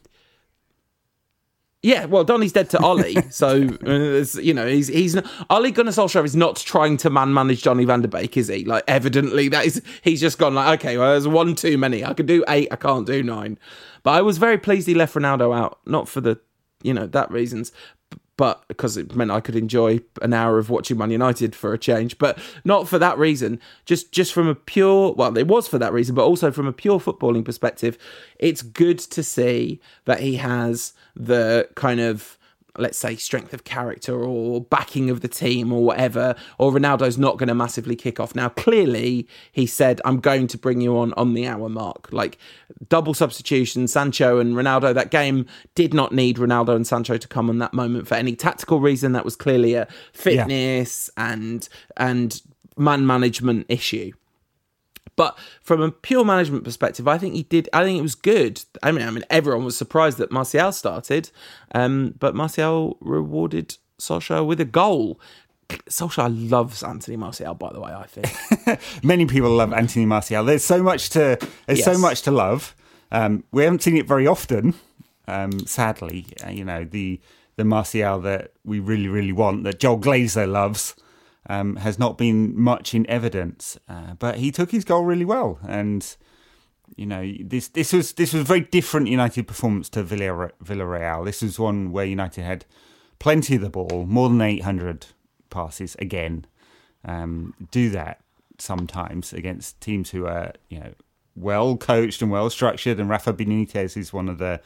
[1.87, 5.93] yeah, well, Donny's dead to Ollie, so uh, you know he's he's not, Ollie Gunnar
[5.93, 8.65] Solskjaer is not trying to man manage Johnny Van der Beek, is he?
[8.65, 12.05] Like, evidently, that is he's just gone like, okay, well, there's one too many.
[12.05, 13.57] I could do eight, I can't do nine.
[14.03, 16.41] But I was very pleased he left Ronaldo out, not for the
[16.83, 17.71] you know that reasons,
[18.37, 21.79] but because it meant I could enjoy an hour of watching Man United for a
[21.79, 23.61] change, but not for that reason.
[23.85, 26.73] Just just from a pure well, it was for that reason, but also from a
[26.73, 27.97] pure footballing perspective,
[28.39, 32.37] it's good to see that he has the kind of
[32.79, 37.39] let's say strength of character or backing of the team or whatever or Ronaldo's not
[37.39, 38.35] going to massively kick off.
[38.35, 42.09] Now clearly he said I'm going to bring you on on the hour mark.
[42.13, 42.39] Like
[42.89, 47.49] double substitution Sancho and Ronaldo that game did not need Ronaldo and Sancho to come
[47.49, 49.13] on that moment for any tactical reason.
[49.13, 52.41] That was clearly a fitness and and
[52.77, 54.13] man management issue
[55.15, 57.69] but from a pure management perspective, I think he did.
[57.73, 58.63] I think it was good.
[58.83, 61.31] I mean, I mean, everyone was surprised that Martial started,
[61.75, 65.21] um, but Martial rewarded Solskjaer with a goal.
[65.89, 67.93] Solskjaer loves Anthony Martial, by the way.
[67.93, 68.81] I think.
[69.05, 70.45] Many people love Anthony Martial.
[70.45, 72.75] There's so much to there's so much to love.
[73.13, 74.75] Um, we haven't seen it very often,
[75.29, 76.27] um, sadly.
[76.45, 77.21] Uh, you know the
[77.57, 80.95] the Martial that we really, really want, that Joel Glazer loves,
[81.49, 83.79] um, has not been much in evidence.
[83.89, 86.17] Uh, but he took his goal really well, and
[86.97, 91.25] you know this this was this was a very different United performance to Villarreal.
[91.25, 92.65] This was one where United had
[93.19, 95.07] plenty of the ball, more than eight hundred
[95.51, 96.47] passes again.
[97.05, 98.21] Um, do that
[98.59, 100.93] sometimes against teams who are you know
[101.35, 104.61] well coached and well structured, and Rafa Benitez is one of the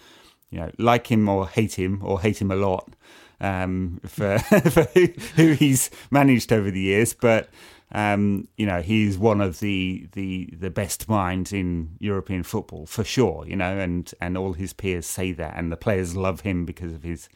[0.50, 2.94] you know, like him or hate him or hate him a lot
[3.40, 4.38] um, for,
[4.70, 7.14] for who, who, he's managed over the years.
[7.14, 7.48] But
[7.92, 13.04] um, you know, he's one of the, the the best minds in European football for
[13.04, 13.44] sure.
[13.46, 16.92] You know, and and all his peers say that, and the players love him because
[16.92, 17.28] of his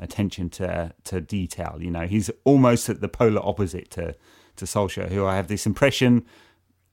[0.00, 1.78] attention to to detail.
[1.80, 4.14] You know, he's almost at the polar opposite to
[4.56, 6.24] to Solskjaer, who I have this impression,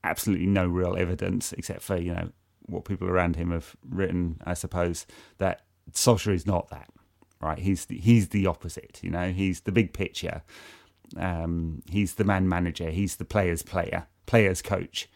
[0.04, 2.30] absolutely no real evidence except for you know
[2.68, 5.06] what people around him have written, I suppose,
[5.38, 6.90] that Solskjaer is not that.
[7.46, 9.00] Right, he's the, he's the opposite.
[9.04, 10.42] You know, he's the big picture.
[11.16, 12.90] Um, he's the man manager.
[12.90, 15.08] He's the players player, players coach.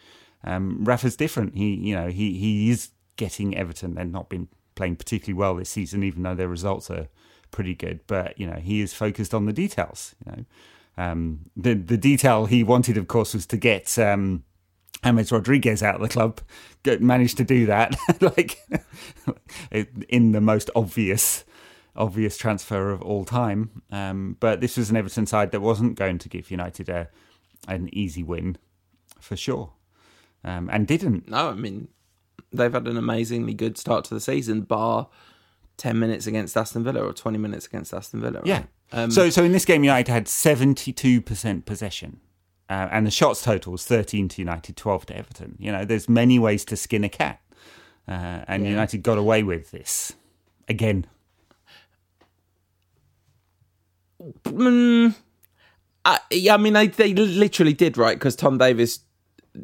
[0.44, 1.58] Um, Rafa's different.
[1.58, 3.96] He you know he he is getting Everton.
[3.96, 7.08] They've not been playing particularly well this season, even though their results are
[7.50, 8.02] pretty good.
[8.06, 10.14] But you know he is focused on the details.
[10.24, 10.46] You know,
[11.04, 13.98] um, the the detail he wanted, of course, was to get.
[13.98, 14.44] Um,
[15.04, 16.42] James Rodriguez out of the club
[17.00, 18.60] managed to do that, like
[20.10, 21.46] in the most obvious,
[21.96, 23.82] obvious transfer of all time.
[23.92, 27.10] Um, but this was an Everton side that wasn't going to give United a
[27.68, 28.58] an easy win,
[29.20, 29.74] for sure,
[30.44, 31.28] um, and didn't.
[31.28, 31.90] No, I mean
[32.52, 35.10] they've had an amazingly good start to the season, bar
[35.78, 38.40] ten minutes against Aston Villa or twenty minutes against Aston Villa.
[38.40, 38.48] Right?
[38.48, 38.64] Yeah.
[38.92, 42.22] Um, so, so in this game, United had seventy-two percent possession
[42.70, 45.56] uh, and the shots total was 13 to United, 12 to Everton.
[45.60, 47.42] You know, there's many ways to skin a cat.
[48.08, 48.70] Uh, and yeah.
[48.70, 50.14] United got away with this
[50.68, 51.08] again.
[54.44, 55.16] Mm,
[56.06, 58.18] I, yeah, I mean, they, they literally did, right?
[58.18, 59.00] Because Tom Davies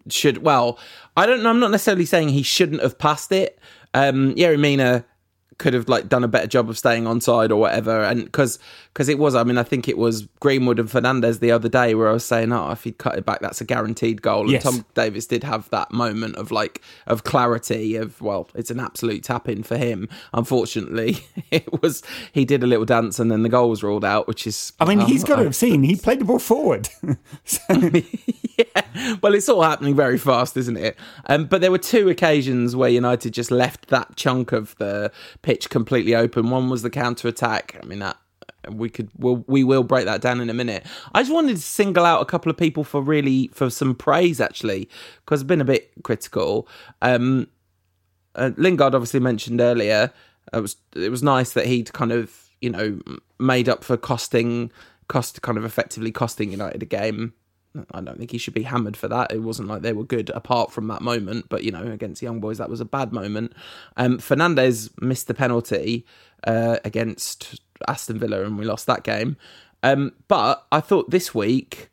[0.10, 0.80] should, well,
[1.18, 1.50] I don't know.
[1.50, 3.60] I'm not necessarily saying he shouldn't have passed it.
[3.94, 5.06] Um, Mina
[5.58, 8.60] could have like done a better job of staying on side or whatever and because
[8.92, 11.96] because it was i mean i think it was greenwood and Fernandes the other day
[11.96, 14.66] where i was saying oh if he'd cut it back that's a guaranteed goal yes.
[14.66, 18.80] and tom Davies did have that moment of like of clarity of well it's an
[18.80, 21.18] absolute tap in for him unfortunately
[21.52, 24.46] it was he did a little dance and then the goal was ruled out which
[24.46, 26.90] is i mean um, he's got to have seen he played the ball forward
[27.46, 27.62] so.
[28.74, 32.76] yeah well it's all happening very fast isn't it um, but there were two occasions
[32.76, 36.50] where united just left that chunk of the pitch completely open.
[36.50, 37.80] One was the counter attack.
[37.82, 38.18] I mean that
[38.70, 40.86] we could we'll, we will break that down in a minute.
[41.14, 44.42] I just wanted to single out a couple of people for really for some praise
[44.42, 44.90] actually
[45.20, 46.68] because I've been a bit critical.
[47.02, 47.48] Um,
[48.36, 50.12] uh, Lingard obviously mentioned earlier.
[50.54, 53.00] It was it was nice that he'd kind of you know
[53.40, 54.72] made up for costing
[55.08, 57.34] cost kind of effectively costing United a game
[57.92, 59.32] I don't think he should be hammered for that.
[59.32, 62.40] It wasn't like they were good apart from that moment, but you know, against Young
[62.40, 63.54] Boys, that was a bad moment.
[63.98, 66.06] Um, Fernandes missed the penalty
[66.46, 69.38] uh, against Aston Villa, and we lost that game.
[69.84, 71.90] Um, but I thought this week,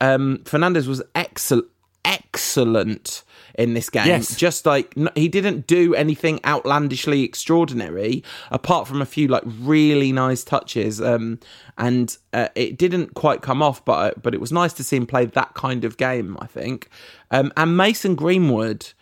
[0.00, 1.66] um, Fernandes was excellent,
[2.04, 3.22] excellent
[3.58, 4.06] in this game.
[4.06, 4.36] Yes.
[4.36, 10.44] Just like he didn't do anything outlandishly extraordinary apart from a few like really nice
[10.44, 11.00] touches.
[11.00, 11.40] Um,
[11.78, 14.96] and uh, it didn't quite come off, but uh, but it was nice to see
[14.96, 16.36] him play that kind of game.
[16.40, 16.88] I think.
[17.30, 18.92] Um, and Mason Greenwood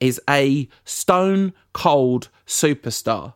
[0.00, 3.34] is a stone cold superstar.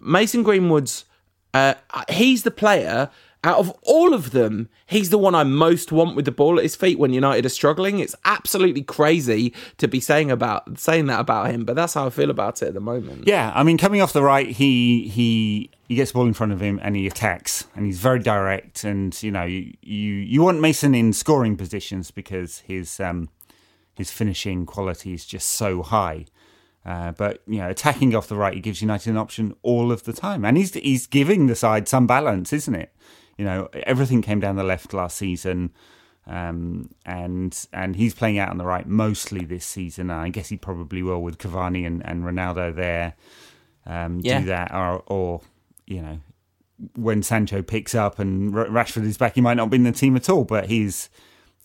[0.00, 1.04] Mason Greenwood's
[1.52, 1.74] uh,
[2.08, 3.10] he's the player
[3.42, 6.62] out of all of them, he's the one I most want with the ball at
[6.62, 7.98] his feet when United are struggling.
[7.98, 12.10] It's absolutely crazy to be saying about saying that about him, but that's how I
[12.10, 13.26] feel about it at the moment.
[13.26, 16.52] Yeah, I mean, coming off the right, he he he gets the ball in front
[16.52, 18.84] of him and he attacks, and he's very direct.
[18.84, 23.30] And you know, you you, you want Mason in scoring positions because his um
[23.94, 26.26] his finishing quality is just so high.
[26.84, 30.04] Uh, but you know, attacking off the right, he gives United an option all of
[30.04, 32.92] the time, and he's he's giving the side some balance, isn't it?
[33.40, 35.72] You know, everything came down the left last season.
[36.26, 40.10] Um, and and he's playing out on the right mostly this season.
[40.10, 43.14] I guess he probably will with Cavani and, and Ronaldo there.
[43.86, 44.40] Um, yeah.
[44.40, 45.40] Do that, or, or
[45.86, 46.20] you know,
[46.96, 50.16] when Sancho picks up and Rashford is back, he might not be in the team
[50.16, 51.08] at all, but he's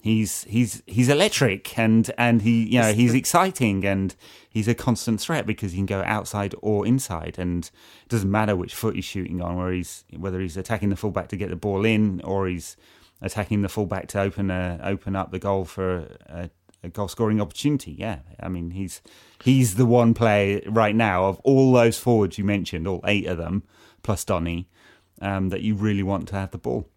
[0.06, 4.16] he's he's he's electric and and he you know he's exciting and
[4.48, 7.72] he's a constant threat because he can go outside or inside and
[8.04, 11.28] it doesn't matter which foot he's shooting on where he's whether he's attacking the fullback
[11.28, 12.78] to get the ball in or he's
[13.20, 16.52] attacking the fullback to open a, open up the goal for a,
[16.84, 19.02] a goal scoring opportunity yeah i mean he's
[19.44, 23.40] he's the one player right now of all those forwards you mentioned all eight of
[23.40, 23.64] them
[24.04, 24.70] plus Donny
[25.20, 26.88] um, that you really want to have the ball.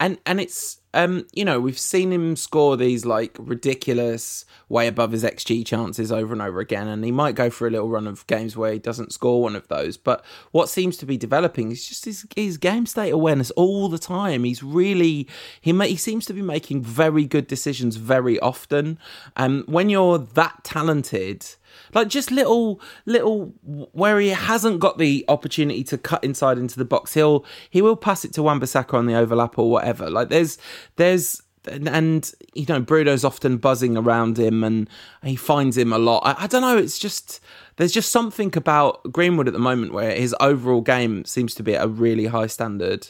[0.00, 5.12] And and it's um you know we've seen him score these like ridiculous way above
[5.12, 8.06] his xG chances over and over again, and he might go for a little run
[8.06, 9.96] of games where he doesn't score one of those.
[9.96, 13.98] But what seems to be developing is just his, his game state awareness all the
[13.98, 14.44] time.
[14.44, 15.28] He's really
[15.60, 18.98] he ma- he seems to be making very good decisions very often.
[19.36, 21.46] Um, when you're that talented
[21.94, 23.52] like just little little
[23.92, 27.96] where he hasn't got the opportunity to cut inside into the box he'll he will
[27.96, 30.10] pass it to Wan-Bissaka on the overlap or whatever.
[30.10, 30.58] Like there's
[30.96, 34.88] there's and you know Bruno's often buzzing around him and
[35.22, 36.22] he finds him a lot.
[36.24, 37.40] I, I don't know it's just
[37.76, 41.74] there's just something about Greenwood at the moment where his overall game seems to be
[41.74, 43.08] at a really high standard.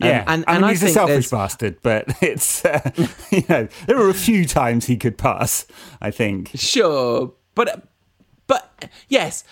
[0.00, 2.90] Yeah, and, and, I mean, and he's a selfish bastard, but it's uh,
[3.30, 5.66] you know there are a few times he could pass.
[6.00, 6.50] I think.
[6.54, 7.88] Sure, but
[8.46, 9.44] but yes,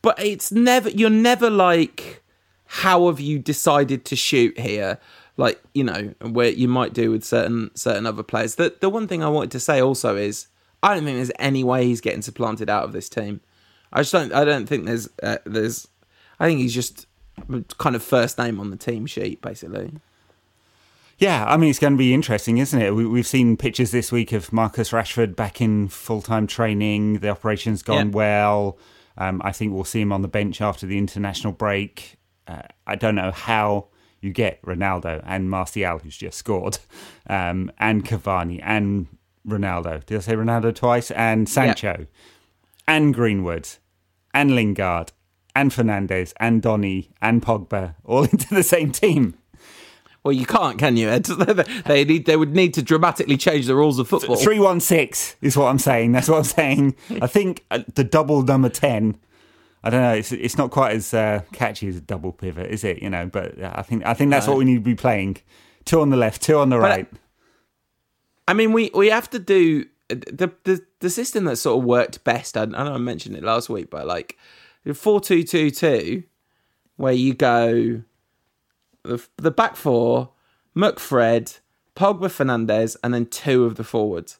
[0.00, 2.22] but it's never you're never like
[2.66, 4.98] how have you decided to shoot here?
[5.36, 8.54] Like, you know, where you might do with certain certain other players.
[8.54, 10.46] The the one thing I wanted to say also is
[10.82, 13.40] I don't think there's any way he's getting supplanted out of this team.
[13.92, 15.88] I just don't I don't think there's uh, there's
[16.40, 17.06] I think he's just
[17.78, 19.92] kind of first name on the team sheet basically.
[21.18, 22.94] Yeah, I mean, it's going to be interesting, isn't it?
[22.94, 27.20] We, have seen pictures this week of Marcus Rashford back in full time training.
[27.20, 28.14] The operation's gone yeah.
[28.14, 28.78] well.
[29.16, 32.16] Um, I think we'll see him on the bench after the international break.
[32.46, 33.88] Uh, I don't know how
[34.20, 36.78] you get Ronaldo and Martial, who's just scored,
[37.28, 39.06] um, and Cavani and
[39.46, 40.04] Ronaldo.
[40.06, 41.10] Did I say Ronaldo twice?
[41.10, 42.06] And Sancho, yeah.
[42.86, 43.68] and Greenwood,
[44.32, 45.12] and Lingard,
[45.54, 49.34] and Fernandes, and Donny, and Pogba all into the same team.
[50.24, 51.18] Well, you can't, can you?
[51.86, 54.36] they need, they would need to dramatically change the rules of football.
[54.36, 56.12] Three one six is what I'm saying.
[56.12, 56.94] That's what I'm saying.
[57.20, 59.18] I think uh, the double number ten.
[59.82, 60.14] I don't know.
[60.14, 63.02] It's it's not quite as uh, catchy as a double pivot, is it?
[63.02, 64.52] You know, but I think I think that's no.
[64.52, 65.38] what we need to be playing.
[65.84, 67.08] Two on the left, two on the but, right.
[68.46, 72.22] I mean, we we have to do the the the system that sort of worked
[72.22, 72.56] best.
[72.56, 74.38] I, I know I mentioned it last week, but like
[74.94, 76.22] four two two two,
[76.94, 78.02] where you go
[79.04, 80.30] the, the back four,
[80.76, 81.58] McFred,
[81.94, 84.38] Pogba, Fernandes, and then two of the forwards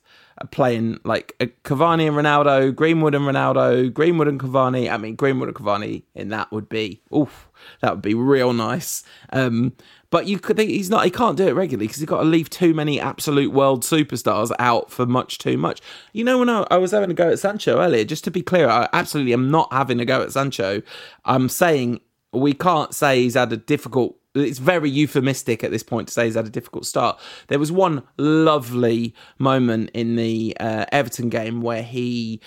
[0.51, 4.91] playing like Cavani and Ronaldo, Greenwood and Ronaldo, Greenwood and Cavani.
[4.91, 7.49] I mean, Greenwood and Cavani in that would be, oof,
[7.81, 9.05] that would be real nice.
[9.33, 9.75] Um,
[10.11, 12.29] but you could think he's not, he can't do it regularly because he's got to
[12.29, 15.81] leave too many absolute world superstars out for much too much.
[16.13, 18.43] You know, when I, I was having a go at Sancho earlier, just to be
[18.43, 20.83] clear, I absolutely am not having a go at Sancho.
[21.25, 22.01] I'm saying
[22.33, 26.27] we can't say he's had a difficult it's very euphemistic at this point to say
[26.27, 27.21] he's had a difficult start.
[27.49, 32.41] There was one lovely moment in the uh, Everton game where he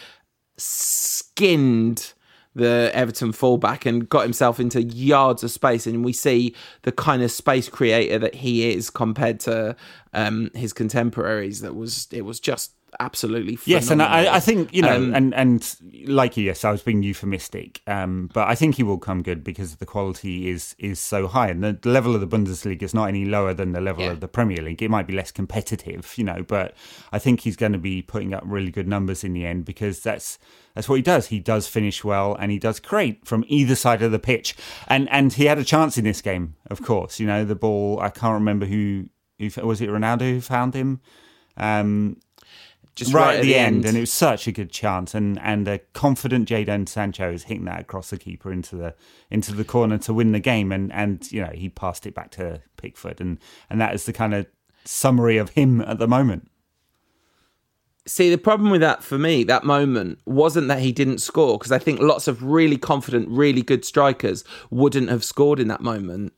[0.58, 2.14] skinned
[2.56, 5.86] the Everton fullback and got himself into yards of space.
[5.86, 9.76] And we see the kind of space creator that he is compared to
[10.14, 11.62] um, his contemporaries.
[11.62, 13.82] That was it was just absolutely phenomenal.
[13.82, 15.76] yes and I, I, think you know um, and and
[16.08, 19.44] like you yes i was being euphemistic um, but i think he will come good
[19.44, 23.08] because the quality is is so high and the level of the bundesliga is not
[23.08, 24.12] any lower than the level yeah.
[24.12, 26.76] of the premier league it might be less competitive you know but
[27.12, 30.02] i think he's going to be putting up really good numbers in the end because
[30.02, 30.38] that's
[30.74, 34.02] that's what he does he does finish well and he does create from either side
[34.02, 34.56] of the pitch
[34.88, 38.00] and and he had a chance in this game of course you know the ball
[38.00, 39.06] i can't remember who
[39.40, 41.02] who was it ronaldo who found him
[41.58, 42.18] um,
[42.96, 43.76] just right, right at the, the end.
[43.78, 43.86] end.
[43.86, 45.14] and it was such a good chance.
[45.14, 48.96] And and a confident Jadon Sancho is hitting that across the keeper into the
[49.30, 50.72] into the corner to win the game.
[50.72, 53.38] And and you know he passed it back to Pickford, and
[53.70, 54.48] and that is the kind of
[54.86, 56.50] summary of him at the moment.
[58.08, 61.72] See, the problem with that for me, that moment, wasn't that he didn't score, because
[61.72, 66.34] I think lots of really confident, really good strikers wouldn't have scored in that moment.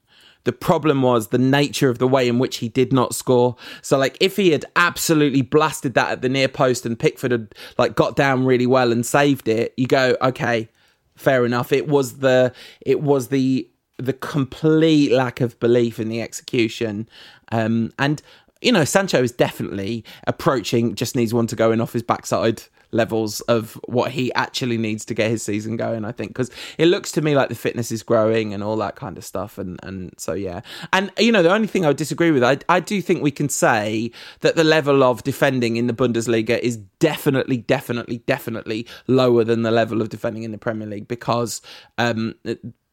[0.48, 3.58] The problem was the nature of the way in which he did not score.
[3.82, 7.54] So, like, if he had absolutely blasted that at the near post and Pickford had
[7.78, 10.70] like got down really well and saved it, you go, okay,
[11.18, 11.74] fair enough.
[11.74, 17.10] It was the it was the the complete lack of belief in the execution,
[17.52, 18.22] um, and
[18.62, 20.96] you know, Sancho is definitely approaching.
[20.96, 25.06] Just needs one to go in off his backside levels of what he actually needs
[25.06, 26.06] to get his season going.
[26.06, 28.96] I think because it looks to me like the fitness is growing and all that
[28.96, 29.58] kind of stuff.
[29.58, 30.62] And and so yeah,
[30.94, 33.32] and you know the only thing I would disagree with, I I do think we
[33.32, 34.12] can say
[34.42, 39.72] that the level of defending in the Bundesliga is definitely, definitely, definitely lower than the
[39.72, 41.62] level of defending in the Premier League because
[41.98, 42.36] um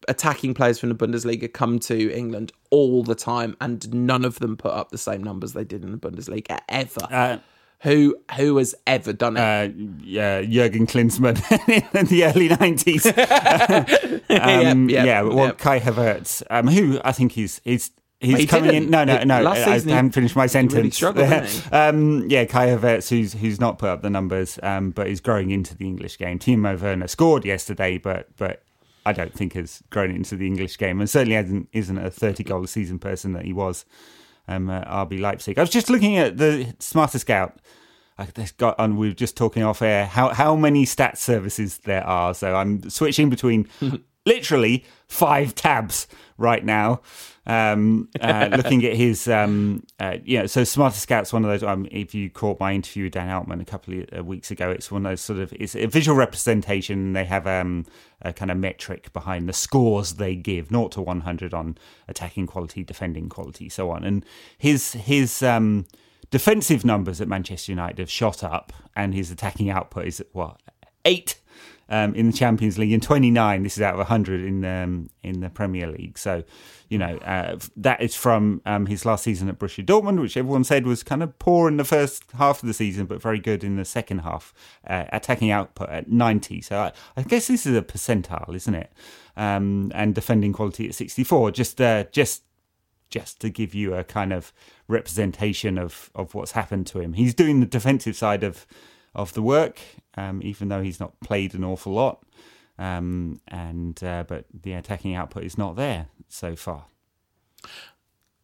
[0.07, 4.57] attacking players from the Bundesliga come to England all the time, and none of them
[4.57, 7.07] put up the same numbers they did in the Bundesliga ever.
[7.09, 7.37] Uh,
[7.85, 9.39] Who who has ever done it?
[9.39, 9.69] Uh,
[10.03, 11.37] yeah, Jurgen Klinsmann
[11.95, 13.05] in the early nineties.
[14.29, 15.57] um, Yep, yep, yeah, well, yep.
[15.57, 18.85] Kai Havertz, um, who I think he's he's he's He coming didn't.
[18.85, 18.89] in.
[18.89, 19.41] No, no, no.
[19.41, 20.95] last I, I season he- haven't finished my sentence.
[20.95, 21.69] struggled, didn't he?
[21.71, 25.51] um, yeah, Kai Havertz, who's who's not put up the numbers, um, but is growing
[25.51, 26.39] into the English game.
[26.39, 28.61] Timo Werner scored yesterday, but but.
[29.07, 32.43] I don't think has grown into the English game, and certainly hasn't, isn't a thirty
[32.43, 33.85] goal a season person that he was
[34.47, 35.57] um, at RB Leipzig.
[35.57, 37.59] I was just looking at the Smarter Scout.
[38.17, 38.27] I
[38.57, 38.95] got on.
[38.95, 42.33] We were just talking off air how how many stat services there are.
[42.33, 43.67] So I'm switching between
[44.25, 46.07] literally five tabs
[46.37, 47.01] right now.
[47.47, 51.63] Um, uh, looking at his, um, uh, you know, so Smarter Scout's one of those.
[51.63, 54.71] Um, if you caught my interview with Dan Altman a couple of uh, weeks ago,
[54.71, 57.13] it's one of those sort of it's a visual representation.
[57.13, 57.85] They have um,
[58.21, 62.83] a kind of metric behind the scores they give, 0 to 100 on attacking quality,
[62.83, 64.03] defending quality, so on.
[64.03, 64.25] And
[64.57, 65.85] his his um,
[66.31, 70.59] defensive numbers at Manchester United have shot up, and his attacking output is at what
[71.05, 71.39] eight
[71.89, 73.63] um, in the Champions League and 29.
[73.63, 76.17] This is out of 100 in um, in the Premier League.
[76.17, 76.43] So,
[76.89, 80.63] you know, uh, that is from um, his last season at Borussia Dortmund, which everyone
[80.63, 83.63] said was kind of poor in the first half of the season, but very good
[83.63, 84.53] in the second half.
[84.87, 86.61] Uh, attacking output at 90.
[86.61, 88.91] So I, I guess this is a percentile, isn't it?
[89.37, 91.51] Um, and defending quality at 64.
[91.51, 92.43] Just uh, just
[93.09, 94.51] just to give you a kind of
[94.87, 97.13] representation of, of what's happened to him.
[97.13, 98.65] He's doing the defensive side of
[99.15, 99.79] of the work,
[100.17, 102.23] um, even though he's not played an awful lot.
[102.77, 106.85] Um, and uh, but the attacking output is not there so far.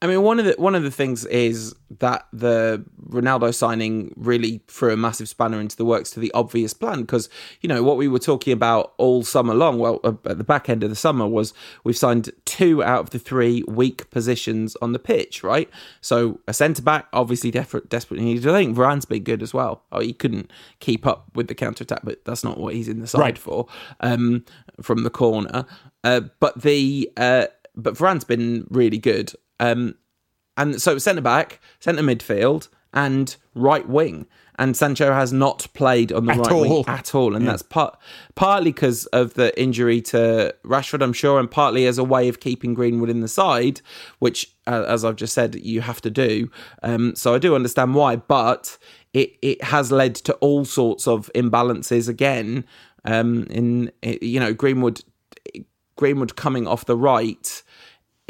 [0.04, 4.62] I mean, one of the one of the things is that the Ronaldo signing really
[4.68, 7.30] threw a massive spanner into the works to the obvious plan because
[7.62, 9.78] you know what we were talking about all summer long.
[9.78, 13.10] Well, uh, at the back end of the summer was we've signed two out of
[13.12, 15.70] the three weak positions on the pitch, right?
[16.02, 18.48] So a centre back obviously def- desperately needed.
[18.48, 19.84] I think Varane's been good as well.
[19.92, 20.50] Oh, he couldn't
[20.80, 23.38] keep up with the counter attack, but that's not what he's in the side Right.
[23.38, 23.68] for.
[24.00, 24.46] Um,
[24.82, 25.66] from the corner,
[26.04, 27.46] uh, but the uh,
[27.76, 29.34] but Varane's been really good.
[29.62, 29.96] Um,
[30.58, 34.28] and so centre back, centre midfield, and right wing.
[34.60, 36.62] And Sancho has not played on the At right all.
[36.62, 37.98] wing at all, and that's part
[38.36, 42.42] partly because of the injury to Rashford, I'm sure, and partly as a way of
[42.42, 43.82] keeping Greenwood in the side,
[44.20, 46.52] which, uh, as I've just said, you have to do.
[46.84, 48.78] Um, so I do understand why, but
[49.14, 52.66] it it has led to all sorts of imbalances again.
[53.04, 55.02] Um, in you know Greenwood
[55.96, 57.64] Greenwood coming off the right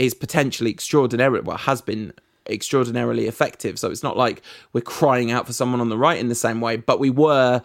[0.05, 1.39] is potentially extraordinary.
[1.41, 2.13] Well, has been
[2.49, 3.77] extraordinarily effective.
[3.79, 4.41] So it's not like
[4.73, 7.61] we're crying out for someone on the right in the same way, but we were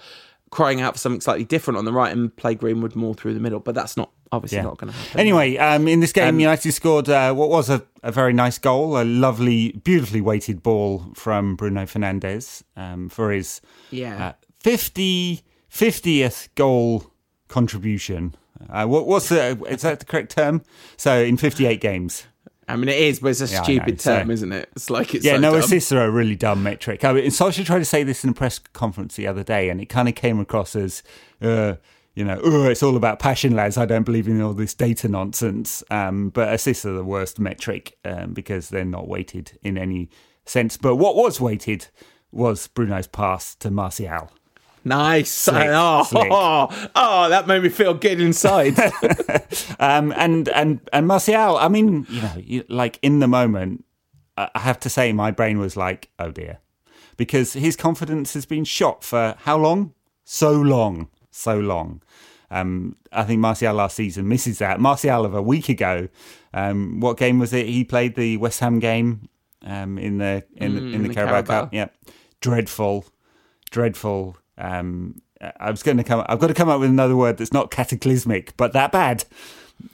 [0.50, 3.40] crying out for something slightly different on the right and play Greenwood more through the
[3.40, 3.58] middle.
[3.58, 4.62] But that's not obviously Yeah.
[4.64, 5.20] not going to happen.
[5.20, 8.58] Anyway, um, in this game, Um, United scored uh, what was a, a very nice
[8.58, 13.60] goal, a lovely, beautifully weighted ball from Bruno Fernandes um, for his
[13.90, 14.26] Yeah.
[14.28, 17.10] uh, 50, 50th goal
[17.48, 18.34] contribution.
[18.68, 20.62] Uh, what, what's the, is that the correct term?
[20.96, 22.24] So in 58 games.
[22.68, 24.68] I mean, it is, but it's a Yeah, stupid know, so- term, isn't it?
[24.74, 25.60] It's like it's Yeah, so no, dumb.
[25.60, 27.04] assists are a really dumb metric.
[27.04, 29.80] I mean, Solskjaer tried to say this in a press conference the other day, and
[29.80, 31.04] it kind of came across as,
[31.40, 31.74] uh,
[32.16, 33.76] you know, it's all about passion, lads.
[33.78, 35.84] I don't believe in all this data nonsense.
[35.90, 40.08] Um, but assists are the worst metric um, because they're not weighted in any
[40.44, 40.76] sense.
[40.76, 41.86] But what was weighted
[42.32, 44.32] was Bruno's pass to Martial.
[44.86, 45.32] Nice.
[45.32, 46.28] Slick, oh, slick.
[46.30, 48.76] oh, oh, that made me feel good inside.
[49.78, 53.84] Um, and and and Martial, I mean, you know, you, like in the moment,
[54.36, 56.58] I have to say, my brain was like, oh dear,
[57.16, 59.92] because his confidence has been shot for how long?
[60.24, 62.02] So long, so long.
[62.50, 64.80] Um, I think Martial last season misses that.
[64.80, 66.08] Martial of a week ago,
[66.54, 67.66] um, what game was it?
[67.66, 69.28] He played the West Ham game
[69.62, 71.60] um, in the in, the in the, the Carabao, Carabao.
[71.62, 71.74] Cup.
[71.74, 71.96] Yep,
[72.40, 73.04] dreadful,
[73.70, 74.36] dreadful.
[74.58, 75.20] Um,
[75.60, 76.24] I was going to come.
[76.28, 79.24] I've got to come up with another word that's not cataclysmic, but that bad.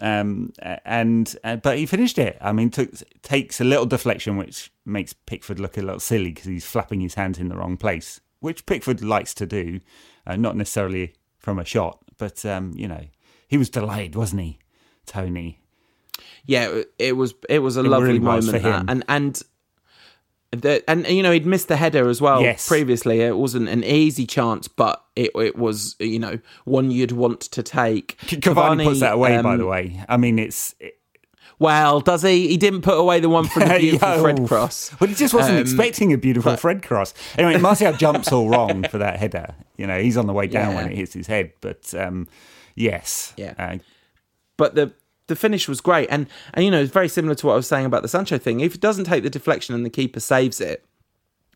[0.00, 0.52] Um,
[0.84, 2.38] and uh, but he finished it.
[2.40, 2.90] I mean, took,
[3.22, 7.14] takes a little deflection, which makes Pickford look a little silly because he's flapping his
[7.14, 9.80] hands in the wrong place, which Pickford likes to do,
[10.26, 13.06] uh, not necessarily from a shot, but um, you know,
[13.48, 14.58] he was delayed, wasn't he,
[15.06, 15.58] Tony?
[16.46, 18.86] yeah, it was it was a lovely really moment, for him.
[18.88, 19.42] and and.
[20.52, 22.68] The, and you know he'd missed the header as well Yes.
[22.68, 23.20] previously.
[23.22, 27.62] It wasn't an easy chance, but it it was you know one you'd want to
[27.62, 28.18] take.
[28.26, 30.04] Cavani, puts that away, by um, the way.
[30.10, 30.74] I mean, it's
[31.58, 32.48] Well, does he?
[32.48, 34.20] He didn't put away the one from the beautiful.
[34.20, 34.94] Fred cross.
[35.00, 37.14] Well, he just wasn't Um, expecting a beautiful Fred cross.
[37.38, 39.54] Anyway, Martial jumps all wrong for that header.
[39.78, 40.82] You know, he's on the way down Yeah.
[40.82, 41.52] when it hits his head.
[41.62, 42.28] But um,
[42.74, 43.54] yes, Yeah.
[43.58, 43.78] uh,
[44.58, 44.92] but the
[45.32, 47.66] the finish was great and and you know it's very similar to what I was
[47.66, 50.60] saying about the Sancho thing if it doesn't take the deflection and the keeper saves
[50.60, 50.84] it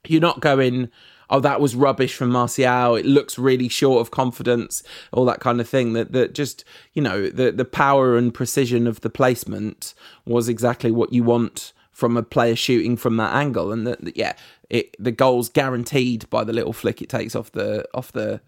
[0.06, 0.90] you're not going
[1.30, 2.94] oh, that was rubbish from Martial.
[2.94, 5.92] It looks really short of confidence, all that kind of thing.
[5.92, 10.90] That that just you know the the power and precision of the placement was exactly
[10.90, 14.34] what you want from a player shooting from that angle, and that yeah,
[14.70, 18.40] it the goal's guaranteed by the little flick it takes off the off the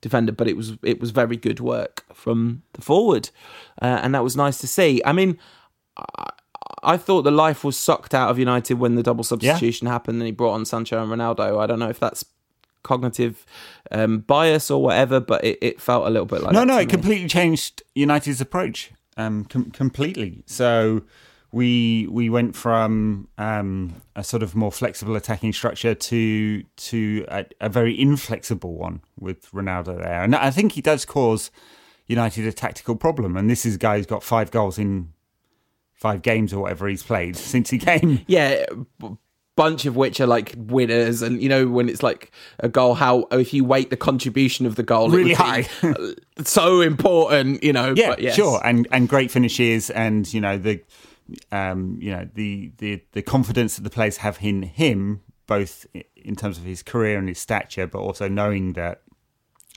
[0.00, 3.30] defender, but it was it was very good work from the forward,
[3.82, 5.02] uh, and that was nice to see.
[5.04, 5.38] I mean.
[5.96, 6.30] I,
[6.82, 9.92] I thought the life was sucked out of United when the double substitution yeah.
[9.92, 11.60] happened and he brought on Sancho and Ronaldo.
[11.60, 12.24] I don't know if that's
[12.86, 13.44] cognitive
[13.90, 16.78] um, bias or whatever, but it, it, felt a little bit like no, no.
[16.78, 16.86] It me.
[16.86, 20.42] completely changed United's approach um, com- completely.
[20.46, 21.02] So
[21.52, 27.46] we we went from um, a sort of more flexible attacking structure to to a,
[27.60, 31.50] a, very inflexible one with Ronaldo there, and I think he does cause
[32.06, 33.36] United a tactical problem.
[33.36, 35.12] And this is a guy who's got five goals in
[35.94, 38.20] five games or whatever he's played since he came.
[38.26, 38.66] Yeah,
[39.56, 42.30] bunch of which are like winners, and you know when it's like
[42.60, 45.66] a goal, how if you weight the contribution of the goal, really high,
[46.44, 47.94] so important, you know.
[47.96, 48.36] Yeah, yes.
[48.36, 50.80] sure, and and great finishes, and you know the,
[51.52, 56.36] um, you know the the the confidence that the players have in him, both in
[56.36, 59.02] terms of his career and his stature, but also knowing that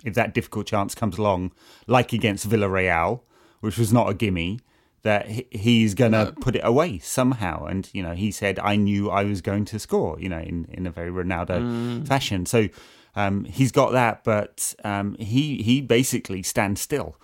[0.03, 1.51] if that difficult chance comes along,
[1.87, 3.21] like against Villarreal,
[3.59, 4.59] which was not a gimme,
[5.01, 6.31] that he's going to no.
[6.39, 7.65] put it away somehow.
[7.65, 10.65] And, you know, he said, I knew I was going to score, you know, in,
[10.71, 12.07] in a very Ronaldo mm.
[12.07, 12.45] fashion.
[12.45, 12.69] So
[13.15, 17.17] um, he's got that, but um, he, he basically stands still.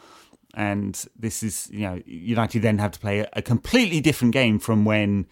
[0.56, 4.86] And this is, you know, United then have to play a, completely different game from
[4.86, 5.28] when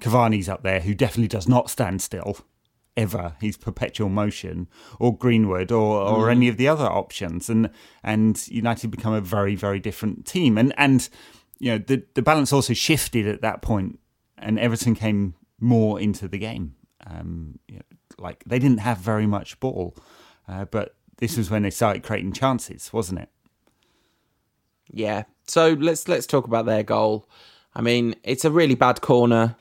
[0.00, 2.38] Cavani's up there, who definitely does not stand still
[2.96, 3.36] ever.
[3.40, 4.68] He's perpetual motion,
[4.98, 6.30] or Greenwood, or or mm.
[6.32, 7.70] any of the other options, and
[8.02, 10.58] and United become a very very different team.
[10.58, 11.08] And and
[11.58, 14.00] you know, the the balance also shifted at that point,
[14.38, 16.74] and Everton came more into the game.
[17.06, 17.82] Um, you know,
[18.18, 19.96] like they didn't have very much ball,
[20.48, 23.28] uh, but this was when they started creating chances, wasn't it?
[24.90, 25.24] Yeah.
[25.46, 27.28] So let's let's talk about their goal.
[27.74, 29.56] I mean, it's a really bad corner.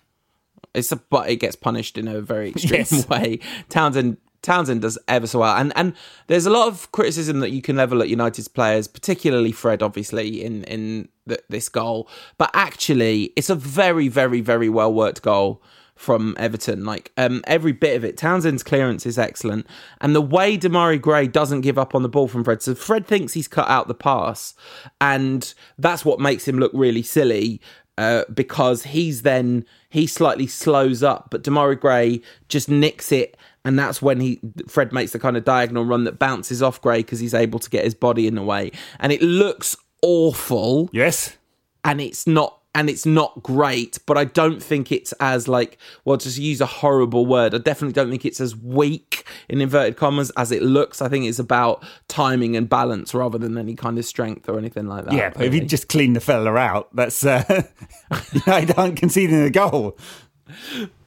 [0.74, 3.08] It's a but it gets punished in a very extreme yes.
[3.10, 3.40] way.
[3.70, 5.94] Townsend Townsend does ever so well, and and
[6.28, 10.44] there's a lot of criticism that you can level at United's players, particularly Fred, obviously
[10.44, 12.10] in in the, this goal.
[12.38, 15.62] But actually, it's a very very very well worked goal
[16.04, 16.86] from Everton.
[16.86, 19.66] Like um, every bit of it, Townsend's clearance is excellent,
[20.01, 22.62] and the way Demarai Gray doesn't give up on the ball from Fred.
[22.62, 24.54] So Fred thinks he's cut out the pass,
[25.01, 27.62] and that's what makes him look really silly.
[27.95, 33.78] Uh, because he's then he slightly slows up, but Demarai Gray just nicks it and
[33.80, 37.20] that's when he Fred makes the kind of diagonal run that bounces off Gray because
[37.20, 40.89] he's able to get his body in the way, and it looks awful.
[40.91, 41.38] Yes,
[41.84, 42.60] and it's not.
[42.76, 46.18] And it's not great, but I don't think it's as like well.
[46.18, 47.54] Just use a horrible word.
[47.54, 51.02] I definitely don't think it's as weak in inverted commas as it looks.
[51.02, 54.88] I think it's about timing and balance rather than any kind of strength or anything
[54.88, 55.14] like that.
[55.14, 57.64] Yeah, but if you just clean the fella out, that's uh,
[58.48, 59.98] I don't conceding a goal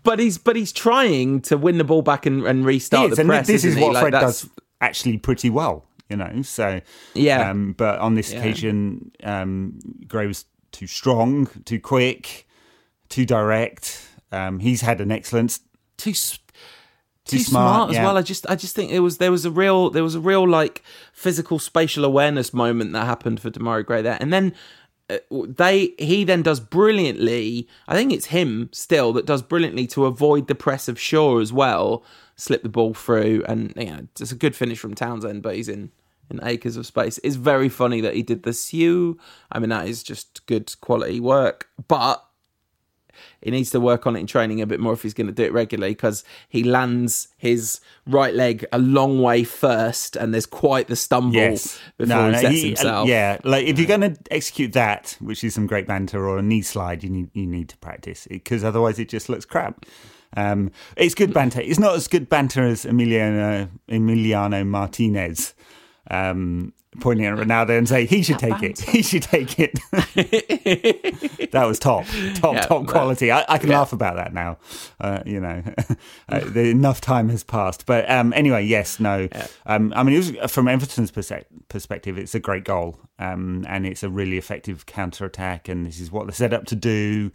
[0.02, 3.46] but he's but he's trying to win the ball back and, and restart the press.
[3.46, 4.48] This is what like, Fred does
[4.80, 6.42] actually pretty well, you know.
[6.42, 6.80] So
[7.14, 8.38] yeah, um, but on this yeah.
[8.38, 10.44] occasion, um, Gray was
[10.76, 12.46] too strong, too quick,
[13.08, 14.06] too direct.
[14.30, 15.58] Um, he's had an excellent
[15.96, 16.12] too.
[16.12, 18.04] Too, too smart, smart as yeah.
[18.04, 18.16] well.
[18.16, 20.46] I just, I just think it was there was a real, there was a real
[20.46, 24.54] like physical spatial awareness moment that happened for Demarai Gray there, and then
[25.08, 27.66] uh, they he then does brilliantly.
[27.88, 31.52] I think it's him still that does brilliantly to avoid the press of Shaw as
[31.52, 32.04] well.
[32.36, 35.68] Slip the ball through, and you know, it's a good finish from Townsend, but he's
[35.68, 35.90] in
[36.30, 37.18] in acres of space.
[37.22, 39.18] It's very funny that he did the Sue.
[39.50, 41.68] I mean, that is just good quality work.
[41.88, 42.26] But
[43.40, 45.32] he needs to work on it in training a bit more if he's going to
[45.32, 50.46] do it regularly because he lands his right leg a long way first and there's
[50.46, 51.78] quite the stumble yes.
[51.96, 53.08] before no, he sets he, himself.
[53.08, 56.42] Yeah, like if you're going to execute that, which is some great banter or a
[56.42, 59.86] knee slide, you need you need to practice because otherwise it just looks crap.
[60.36, 61.60] Um, it's good banter.
[61.60, 65.54] It's not as good banter as Emiliano Emiliano Martinez.
[66.10, 68.80] Um, pointing at Ronaldo and say he should take it.
[68.80, 69.74] He should take it.
[71.52, 73.30] that was top, top, yeah, top quality.
[73.30, 73.78] I, I can yeah.
[73.78, 74.58] laugh about that now.
[75.00, 75.62] Uh, you know,
[76.32, 77.86] uh, enough time has passed.
[77.86, 79.28] But um, anyway, yes, no.
[79.30, 79.46] Yeah.
[79.66, 84.02] Um, I mean, it was from Everton's perspective, it's a great goal, um, and it's
[84.02, 87.30] a really effective counter attack, and this is what they're set up to do.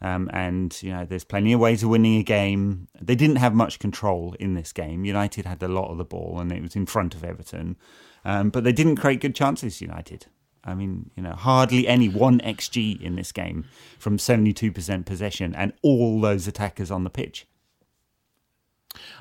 [0.00, 2.88] Um, and you know, there's plenty of ways of winning a game.
[3.00, 5.04] They didn't have much control in this game.
[5.04, 7.76] United had a lot of the ball, and it was in front of Everton.
[8.24, 10.26] Um, but they didn't create good chances, United.
[10.64, 13.64] I mean, you know, hardly any 1xG in this game
[13.98, 17.46] from 72% possession and all those attackers on the pitch.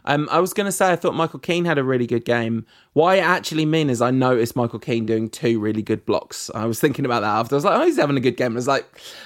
[0.06, 2.66] Um, I was going to say I thought Michael Keane had a really good game.
[2.94, 6.50] What I actually mean is I noticed Michael Keane doing two really good blocks.
[6.54, 7.56] I was thinking about that after.
[7.56, 8.54] I was like, oh, he's having a good game.
[8.54, 8.86] I was like,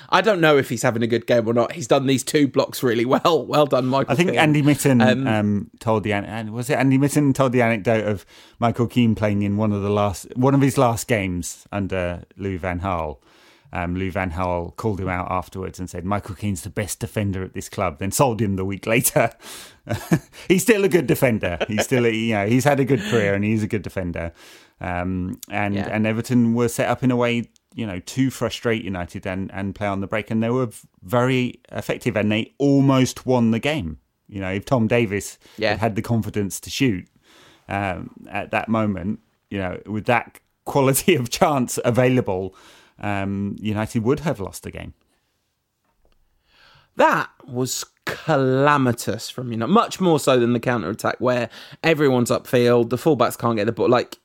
[0.10, 1.72] I don't know if he's having a good game or not.
[1.72, 3.46] He's done these two blocks really well.
[3.56, 4.12] Well done, Michael.
[4.12, 4.40] I think Keane.
[4.40, 8.26] Andy Mitten um, um, told the and was it Andy Mitten told the anecdote of
[8.60, 12.58] Michael Keane playing in one of the last one of his last games under Louis
[12.58, 13.18] Van Gaal
[13.76, 17.44] um, Lou Van Gaal called him out afterwards and said Michael Keane's the best defender
[17.44, 18.00] at this club.
[18.00, 19.32] Then sold him the week later.
[20.48, 21.58] he's still a good defender.
[21.68, 24.32] He's still, a, you know, he's had a good career and he's a good defender.
[24.80, 25.90] Um, and yeah.
[25.92, 29.76] and Everton were set up in a way, you know, to frustrate United and and
[29.76, 30.70] play on the break, and they were
[31.02, 34.00] very effective, and they almost won the game.
[34.28, 35.72] You know, if Tom Davies yeah.
[35.72, 37.08] had, had the confidence to shoot
[37.70, 42.54] um, at that moment, you know, with that quality of chance available
[43.00, 44.94] um, United would have lost the game.
[46.98, 51.50] That was calamitous from you know much more so than the counter attack where
[51.84, 53.90] everyone's upfield, the fullbacks can't get the ball.
[53.90, 54.18] Like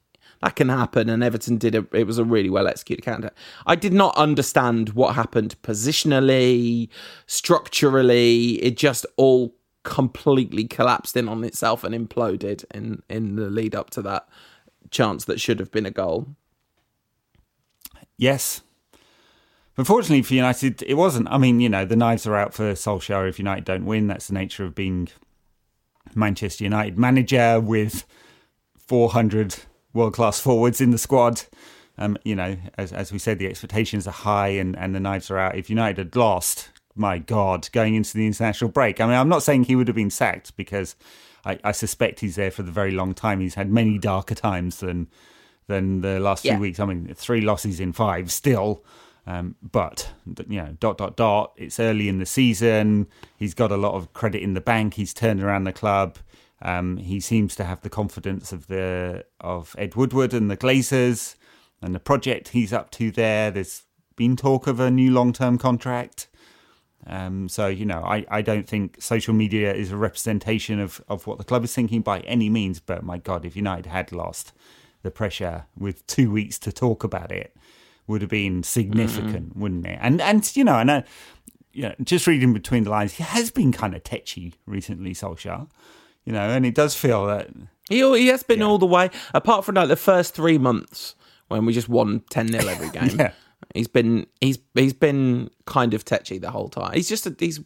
[0.42, 3.30] that can happen, and Everton did a, it was a really well executed counter.
[3.66, 6.88] I did not understand what happened positionally,
[7.26, 8.62] structurally.
[8.62, 13.90] It just all completely collapsed in on itself and imploded in in the lead up
[13.90, 14.28] to that
[14.90, 16.28] chance that should have been a goal.
[18.20, 18.60] Yes.
[19.78, 21.26] Unfortunately for United, it wasn't.
[21.30, 24.08] I mean, you know, the knives are out for Solskjaer if United don't win.
[24.08, 25.08] That's the nature of being
[26.14, 28.06] Manchester United manager with
[28.76, 29.60] 400
[29.94, 31.44] world class forwards in the squad.
[31.96, 35.30] Um, you know, as, as we said, the expectations are high and, and the knives
[35.30, 35.56] are out.
[35.56, 39.42] If United had lost, my God, going into the international break, I mean, I'm not
[39.42, 40.94] saying he would have been sacked because
[41.46, 43.40] I, I suspect he's there for the very long time.
[43.40, 45.08] He's had many darker times than
[45.70, 46.78] than the last few weeks.
[46.78, 48.84] I mean, three losses in five still.
[49.26, 50.12] Um, but
[50.48, 51.52] you know, dot dot dot.
[51.56, 53.06] It's early in the season.
[53.36, 54.94] He's got a lot of credit in the bank.
[54.94, 56.18] He's turned around the club.
[56.62, 61.36] Um, he seems to have the confidence of the of Ed Woodward and the Glazers
[61.80, 63.50] and the project he's up to there.
[63.50, 63.84] There's
[64.16, 66.28] been talk of a new long term contract.
[67.06, 71.26] Um, so you know, I, I don't think social media is a representation of, of
[71.26, 72.80] what the club is thinking by any means.
[72.80, 74.52] But my God, if United had lost,
[75.02, 77.56] the pressure with two weeks to talk about it
[78.06, 79.60] would have been significant, mm-hmm.
[79.60, 79.98] wouldn't it?
[80.00, 81.02] And and you know, and uh,
[81.72, 85.68] you know, just reading between the lines, he has been kind of tetchy recently, Solskjaer.
[86.24, 87.48] You know, and it does feel that
[87.88, 88.66] he he has been yeah.
[88.66, 89.10] all the way.
[89.32, 91.14] Apart from like the first three months
[91.48, 93.18] when we just won ten 0 every game.
[93.18, 93.32] yeah.
[93.74, 96.92] He's been he's he's been kind of tetchy the whole time.
[96.94, 97.60] He's just a, he's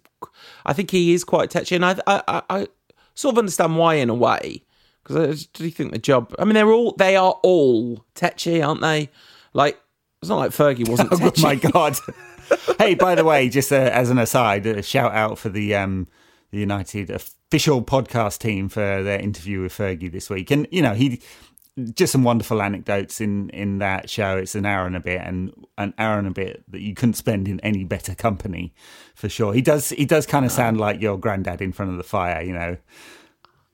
[0.66, 2.66] I think he is quite tetchy, and I I, I
[3.14, 4.64] sort of understand why in a way
[5.04, 6.34] because do you think the job?
[6.38, 9.10] I mean, they're all they are all tetchy, aren't they?
[9.52, 9.80] Like
[10.20, 11.10] it's not like Fergie wasn't.
[11.12, 11.96] oh my god!
[12.78, 16.08] hey, by the way, just uh, as an aside, a shout out for the um,
[16.50, 20.94] the United official podcast team for their interview with Fergie this week, and you know
[20.94, 21.20] he
[21.94, 24.38] just some wonderful anecdotes in in that show.
[24.38, 27.14] It's an hour and a bit, and an hour and a bit that you couldn't
[27.14, 28.72] spend in any better company,
[29.14, 29.52] for sure.
[29.52, 32.42] He does he does kind of sound like your granddad in front of the fire,
[32.42, 32.76] you know.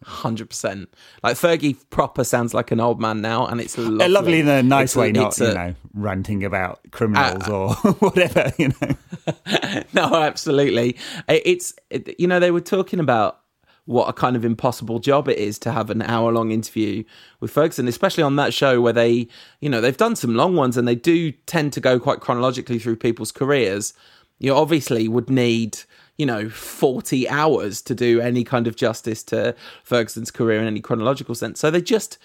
[0.02, 0.88] Hundred percent.
[1.22, 4.62] Like Fergie proper sounds like an old man now, and it's lovely, lovely in a
[4.62, 8.50] nice it's, way, not a, you know ranting about criminals uh, or whatever.
[8.58, 9.82] You know.
[9.92, 10.96] no, absolutely.
[11.28, 13.40] It's it, you know they were talking about
[13.84, 17.02] what a kind of impossible job it is to have an hour long interview
[17.40, 19.26] with Ferguson, especially on that show where they,
[19.60, 22.78] you know, they've done some long ones and they do tend to go quite chronologically
[22.78, 23.92] through people's careers.
[24.38, 25.80] You obviously would need
[26.20, 30.82] you know, 40 hours to do any kind of justice to Ferguson's career in any
[30.82, 31.58] chronological sense.
[31.58, 32.18] So they just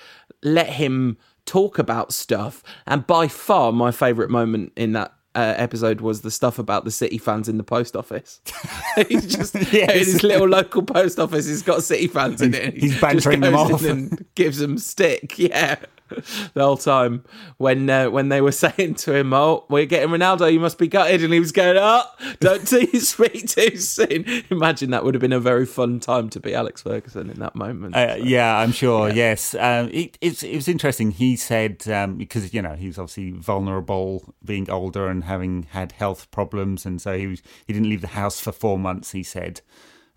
[0.44, 2.62] let him talk about stuff.
[2.86, 6.92] And by far, my favourite moment in that uh, episode was the stuff about the
[6.92, 8.42] City fans in the post office.
[9.08, 9.90] he's just yes.
[9.90, 11.48] in his little local post office.
[11.48, 12.76] He's got City fans in it.
[12.76, 15.40] He's bantering them off and gives them stick.
[15.46, 15.78] Yeah.
[16.54, 17.24] the whole time
[17.58, 20.88] when uh, when they were saying to him, "Oh, we're getting Ronaldo, you must be
[20.88, 22.04] gutted," and he was going, "Oh,
[22.40, 26.40] don't tease me too soon." Imagine that would have been a very fun time to
[26.40, 27.96] be Alex Ferguson in that moment.
[27.96, 29.10] Uh, yeah, I'm sure.
[29.10, 29.16] Yeah.
[29.16, 31.12] Yes, um, it, it, it, was interesting.
[31.12, 35.94] He said um, because you know he was obviously vulnerable, being older and having had
[35.94, 39.12] health problems, and so he was he didn't leave the house for four months.
[39.12, 39.62] He said.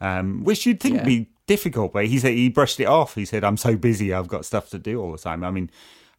[0.00, 1.00] Um, which you'd think yeah.
[1.00, 3.16] would be difficult, but he said he brushed it off.
[3.16, 5.70] He said, "I'm so busy, I've got stuff to do all the time." I mean,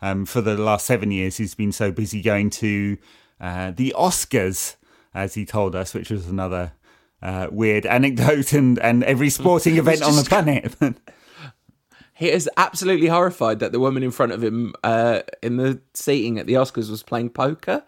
[0.02, 2.98] um, for the last seven years, he's been so busy going to
[3.40, 4.76] uh, the Oscars,
[5.14, 6.74] as he told us, which was another
[7.22, 10.76] uh, weird anecdote, and and every sporting event on the planet.
[12.14, 16.38] he is absolutely horrified that the woman in front of him uh, in the seating
[16.38, 17.84] at the Oscars was playing poker.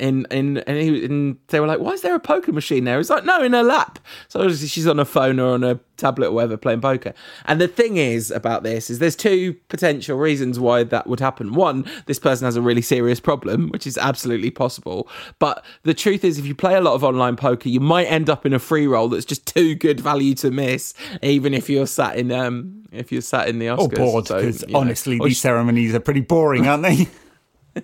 [0.00, 2.98] In in and, he, and they were like, "Why is there a poker machine there?"
[2.98, 5.80] He's like, "No, in her lap." So obviously she's on a phone or on a
[5.96, 7.14] tablet or whatever playing poker.
[7.46, 11.54] And the thing is about this is there's two potential reasons why that would happen.
[11.54, 15.08] One, this person has a really serious problem, which is absolutely possible.
[15.38, 18.28] But the truth is, if you play a lot of online poker, you might end
[18.28, 21.86] up in a free roll that's just too good value to miss, even if you're
[21.86, 23.78] sat in um if you're sat in the Oscars.
[23.78, 27.08] Or bored, because so, honestly, know, these ceremonies are pretty boring, aren't they?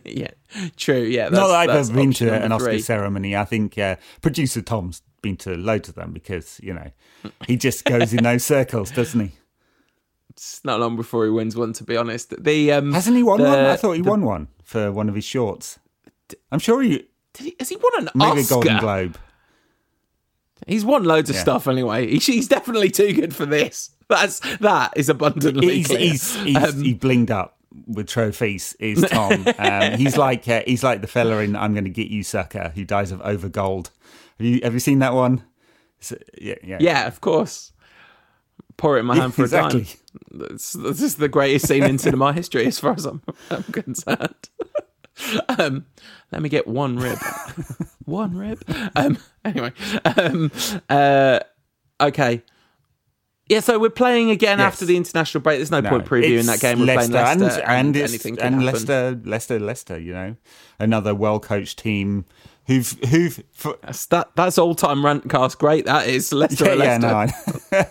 [0.04, 0.30] yeah,
[0.76, 1.02] true.
[1.02, 3.36] Yeah, not that I've ever been to an Oscar ceremony.
[3.36, 6.90] I think uh, producer Tom's been to loads of them because you know
[7.46, 9.32] he just goes in those circles, doesn't he?
[10.30, 11.72] It's not long before he wins one.
[11.74, 13.58] To be honest, the um, hasn't he won the, one?
[13.58, 15.78] I thought he the, won one for one of his shorts.
[16.50, 17.06] I'm sure he.
[17.38, 18.54] he has he won an maybe Oscar?
[18.54, 19.18] a Golden Globe.
[20.66, 21.42] He's won loads of yeah.
[21.42, 22.06] stuff anyway.
[22.06, 23.90] He, he's definitely too good for this.
[24.08, 25.98] That's that is abundantly he's, clear.
[25.98, 29.46] He's, he's, um, he blinged up with trophies is Tom.
[29.58, 32.72] Um, he's like uh, he's like the fella in "I'm Going to Get You, Sucker,"
[32.74, 33.90] who dies of over gold.
[34.38, 35.44] Have you have you seen that one?
[36.40, 37.72] yeah, yeah, yeah, of course.
[38.76, 39.82] Pour it in my hand for exactly.
[39.82, 40.48] a dime.
[40.50, 44.48] This, this is the greatest scene in cinema history, as far as I'm, I'm concerned.
[45.58, 45.86] um,
[46.30, 47.18] let me get one rib.
[48.04, 48.62] one rib.
[48.96, 49.72] Um, anyway,
[50.04, 50.50] um,
[50.88, 51.40] uh,
[52.00, 52.42] okay.
[53.52, 54.72] Yeah, so we're playing again yes.
[54.72, 55.58] after the international break.
[55.58, 56.80] There's no, no point previewing that game.
[56.80, 59.98] We're Leicester playing Leicester, and, and, and and Leicester, Leicester, Leicester.
[59.98, 60.36] You know,
[60.78, 62.24] another well coached team
[62.66, 65.58] who've who've for, that's, that that's all time rant cast.
[65.58, 66.64] Great, that is Leicester.
[66.76, 67.28] Yeah, Leicester.
[67.72, 67.84] yeah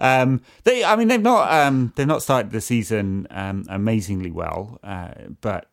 [0.00, 0.82] no, um, they.
[0.82, 5.70] I mean, they've not um, they've not started the season um, amazingly well, uh, but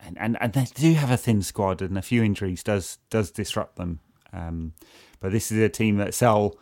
[0.00, 3.30] and, and and they do have a thin squad, and a few injuries does does
[3.30, 4.00] disrupt them.
[4.32, 4.72] Um,
[5.20, 6.56] but this is a team that sell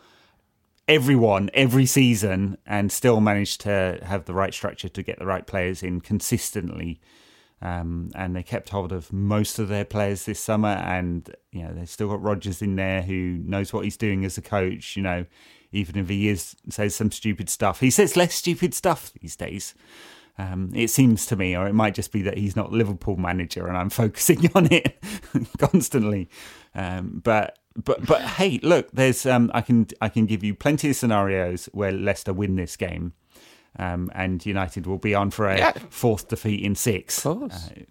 [0.91, 5.47] everyone every season and still manage to have the right structure to get the right
[5.47, 6.99] players in consistently.
[7.61, 11.73] Um, and they kept hold of most of their players this summer, and you know
[11.73, 14.97] they've still got Rodgers in there who knows what he's doing as a coach.
[14.97, 15.25] You know,
[15.71, 19.75] even if he is says some stupid stuff, he says less stupid stuff these days.
[20.39, 23.67] Um, it seems to me, or it might just be that he's not Liverpool manager,
[23.67, 24.97] and I'm focusing on it
[25.59, 26.29] constantly.
[26.73, 30.89] Um, but but but hey, look, there's um, I can I can give you plenty
[30.89, 33.13] of scenarios where Leicester win this game,
[33.79, 35.71] um, and United will be on for a yeah.
[35.89, 37.25] fourth defeat in six.
[37.25, 37.69] Of course.
[37.69, 37.81] Uh,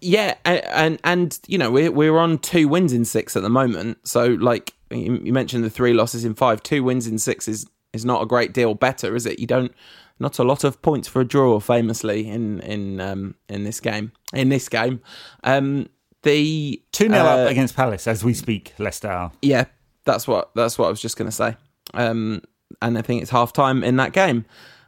[0.00, 4.06] yeah, and and you know we're we're on two wins in six at the moment.
[4.06, 8.04] So like you mentioned the three losses in five, two wins in six is is
[8.04, 9.38] not a great deal better, is it?
[9.38, 9.72] You don't
[10.20, 14.12] not a lot of points for a draw, famously in in um, in this game.
[14.32, 15.00] In this game,
[15.42, 15.88] um,
[16.24, 19.30] the 2 0 uh, up against Palace as we speak, Leicester.
[19.40, 19.64] Yeah,
[20.04, 21.56] that's what that's what I was just going to say.
[21.94, 22.42] Um,
[22.82, 24.44] and I think it's half time in that game.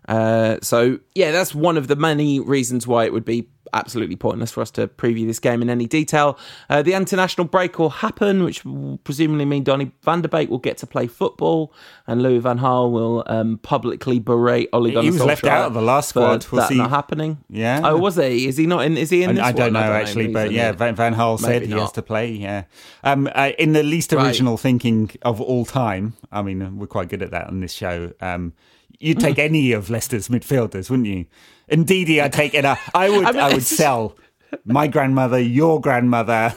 [0.08, 4.50] Uh, so yeah, that's one of the many reasons why it would be absolutely pointless
[4.50, 6.38] for us to preview this game in any detail.
[6.68, 10.58] Uh, the international break will happen, which will presumably mean Donny van der Beek will
[10.58, 11.72] get to play football,
[12.06, 15.74] and Louis van Gaal will um, publicly berate Ole Gunnar He was left out of
[15.74, 16.46] the last squad.
[16.48, 16.78] Was that he...
[16.78, 17.38] not happening?
[17.48, 17.80] Yeah.
[17.84, 18.46] Oh, was he?
[18.46, 18.96] Is he not in?
[18.96, 19.44] Is he in this?
[19.44, 21.72] I, I don't know I don't actually, know, but yeah, Van, van Gaal said he
[21.72, 22.32] has to play.
[22.32, 22.64] Yeah.
[23.04, 24.60] Um, uh, in the least original right.
[24.60, 26.14] thinking of all time.
[26.32, 28.12] I mean, we're quite good at that on this show.
[28.20, 28.52] Um,
[28.98, 31.26] you'd take any of Leicester's midfielders, wouldn't you?
[31.68, 32.64] Indeed, I'd take it.
[32.64, 33.24] I would.
[33.24, 34.16] I, mean, I would sell
[34.64, 36.54] my grandmother, your grandmother.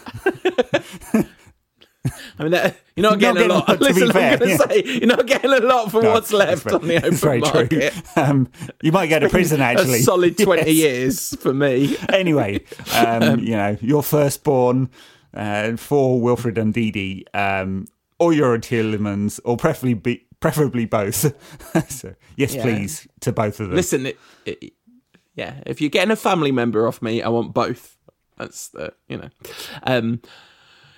[2.40, 3.82] I mean, you're not getting, not a lot.
[3.82, 4.84] Listen, fair, I'm going to yeah.
[4.84, 7.94] say you're not getting a lot for no, what's left on the open very market.
[7.94, 8.24] True.
[8.24, 8.50] Um,
[8.82, 10.00] you might get to prison actually.
[10.00, 10.76] A solid twenty yes.
[10.76, 11.98] years for me.
[12.10, 12.64] anyway,
[12.96, 14.90] um, um, you know, your firstborn
[15.34, 17.88] uh, for Wilfred Ndidi, um,
[18.20, 21.34] or your Tielemans, or preferably be, preferably both.
[21.92, 22.62] so, yes, yeah.
[22.62, 23.76] please, to both of them.
[23.76, 24.74] Listen, it, it,
[25.36, 27.98] yeah, if you're getting a family member off me, I want both.
[28.38, 29.30] That's the, you know.
[29.84, 30.22] Um,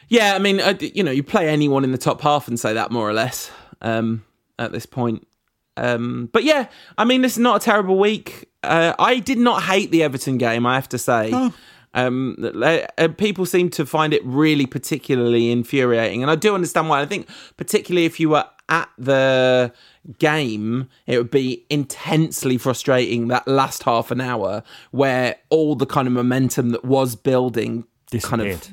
[0.07, 2.73] yeah, I mean, I, you know, you play anyone in the top half and say
[2.73, 3.49] that more or less
[3.81, 4.25] um,
[4.59, 5.27] at this point.
[5.77, 6.67] Um, but yeah,
[6.97, 8.49] I mean, this is not a terrible week.
[8.61, 11.31] Uh, I did not hate the Everton game, I have to say.
[11.33, 11.53] Oh.
[11.93, 17.01] Um, uh, people seem to find it really particularly infuriating, and I do understand why.
[17.01, 17.27] I think
[17.57, 19.71] particularly if you were at the
[20.17, 26.07] game, it would be intensely frustrating that last half an hour where all the kind
[26.07, 27.85] of momentum that was building
[28.23, 28.71] kind of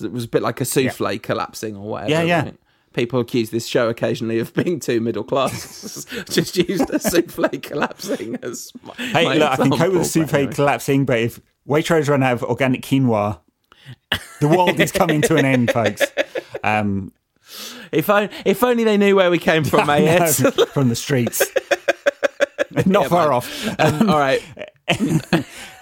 [0.00, 1.18] it was a bit like a souffle yeah.
[1.18, 2.10] collapsing or whatever.
[2.10, 2.42] Yeah, yeah.
[2.44, 2.56] Right?
[2.92, 6.04] People accuse this show occasionally of being too middle class.
[6.30, 10.04] Just used a souffle collapsing as my, hey, my look, I can cope with a
[10.04, 10.54] souffle anyway.
[10.54, 13.40] collapsing, but if Waitrose run out of organic quinoa,
[14.40, 16.02] the world is coming to an end, folks.
[16.62, 17.12] Um,
[17.92, 20.26] if, I, if only they knew where we came from, no,
[20.72, 21.42] from the streets.
[22.86, 23.34] Not yeah, far man.
[23.34, 23.80] off.
[23.80, 24.42] Um, all right.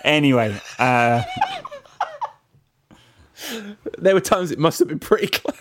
[0.04, 1.22] anyway, uh,
[3.98, 5.56] there were times it must have been pretty close.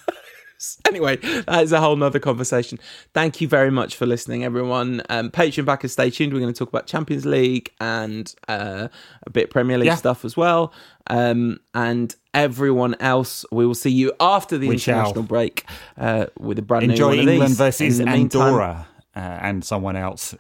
[0.88, 2.78] Anyway, that is a whole nother conversation.
[3.14, 5.02] Thank you very much for listening, everyone.
[5.10, 6.34] Um, Patreon backers, stay tuned.
[6.34, 8.88] We're going to talk about Champions League and uh,
[9.24, 9.96] a bit Premier League Yeah.
[9.96, 10.74] stuff as well.
[11.08, 15.00] Um, and everyone else, we will see you after the We shall.
[15.00, 15.66] international break
[15.98, 20.36] uh, with a brand Enjoy new of England versus Andorra uh, and someone else.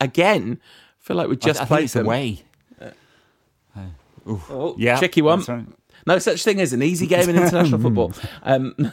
[0.00, 0.60] again.
[0.62, 2.06] I feel like we just I, I played it's them.
[2.06, 2.42] away.
[4.26, 5.42] Oh, Yeah, tricky one.
[6.08, 8.12] No such thing as an easy game in international football.
[8.42, 8.74] Um,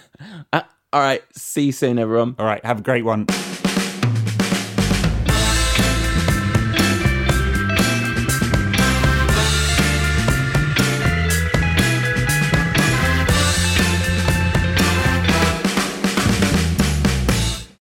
[0.54, 0.62] uh,
[0.92, 2.36] all right, see you soon, everyone.
[2.38, 3.26] All right, have a great one.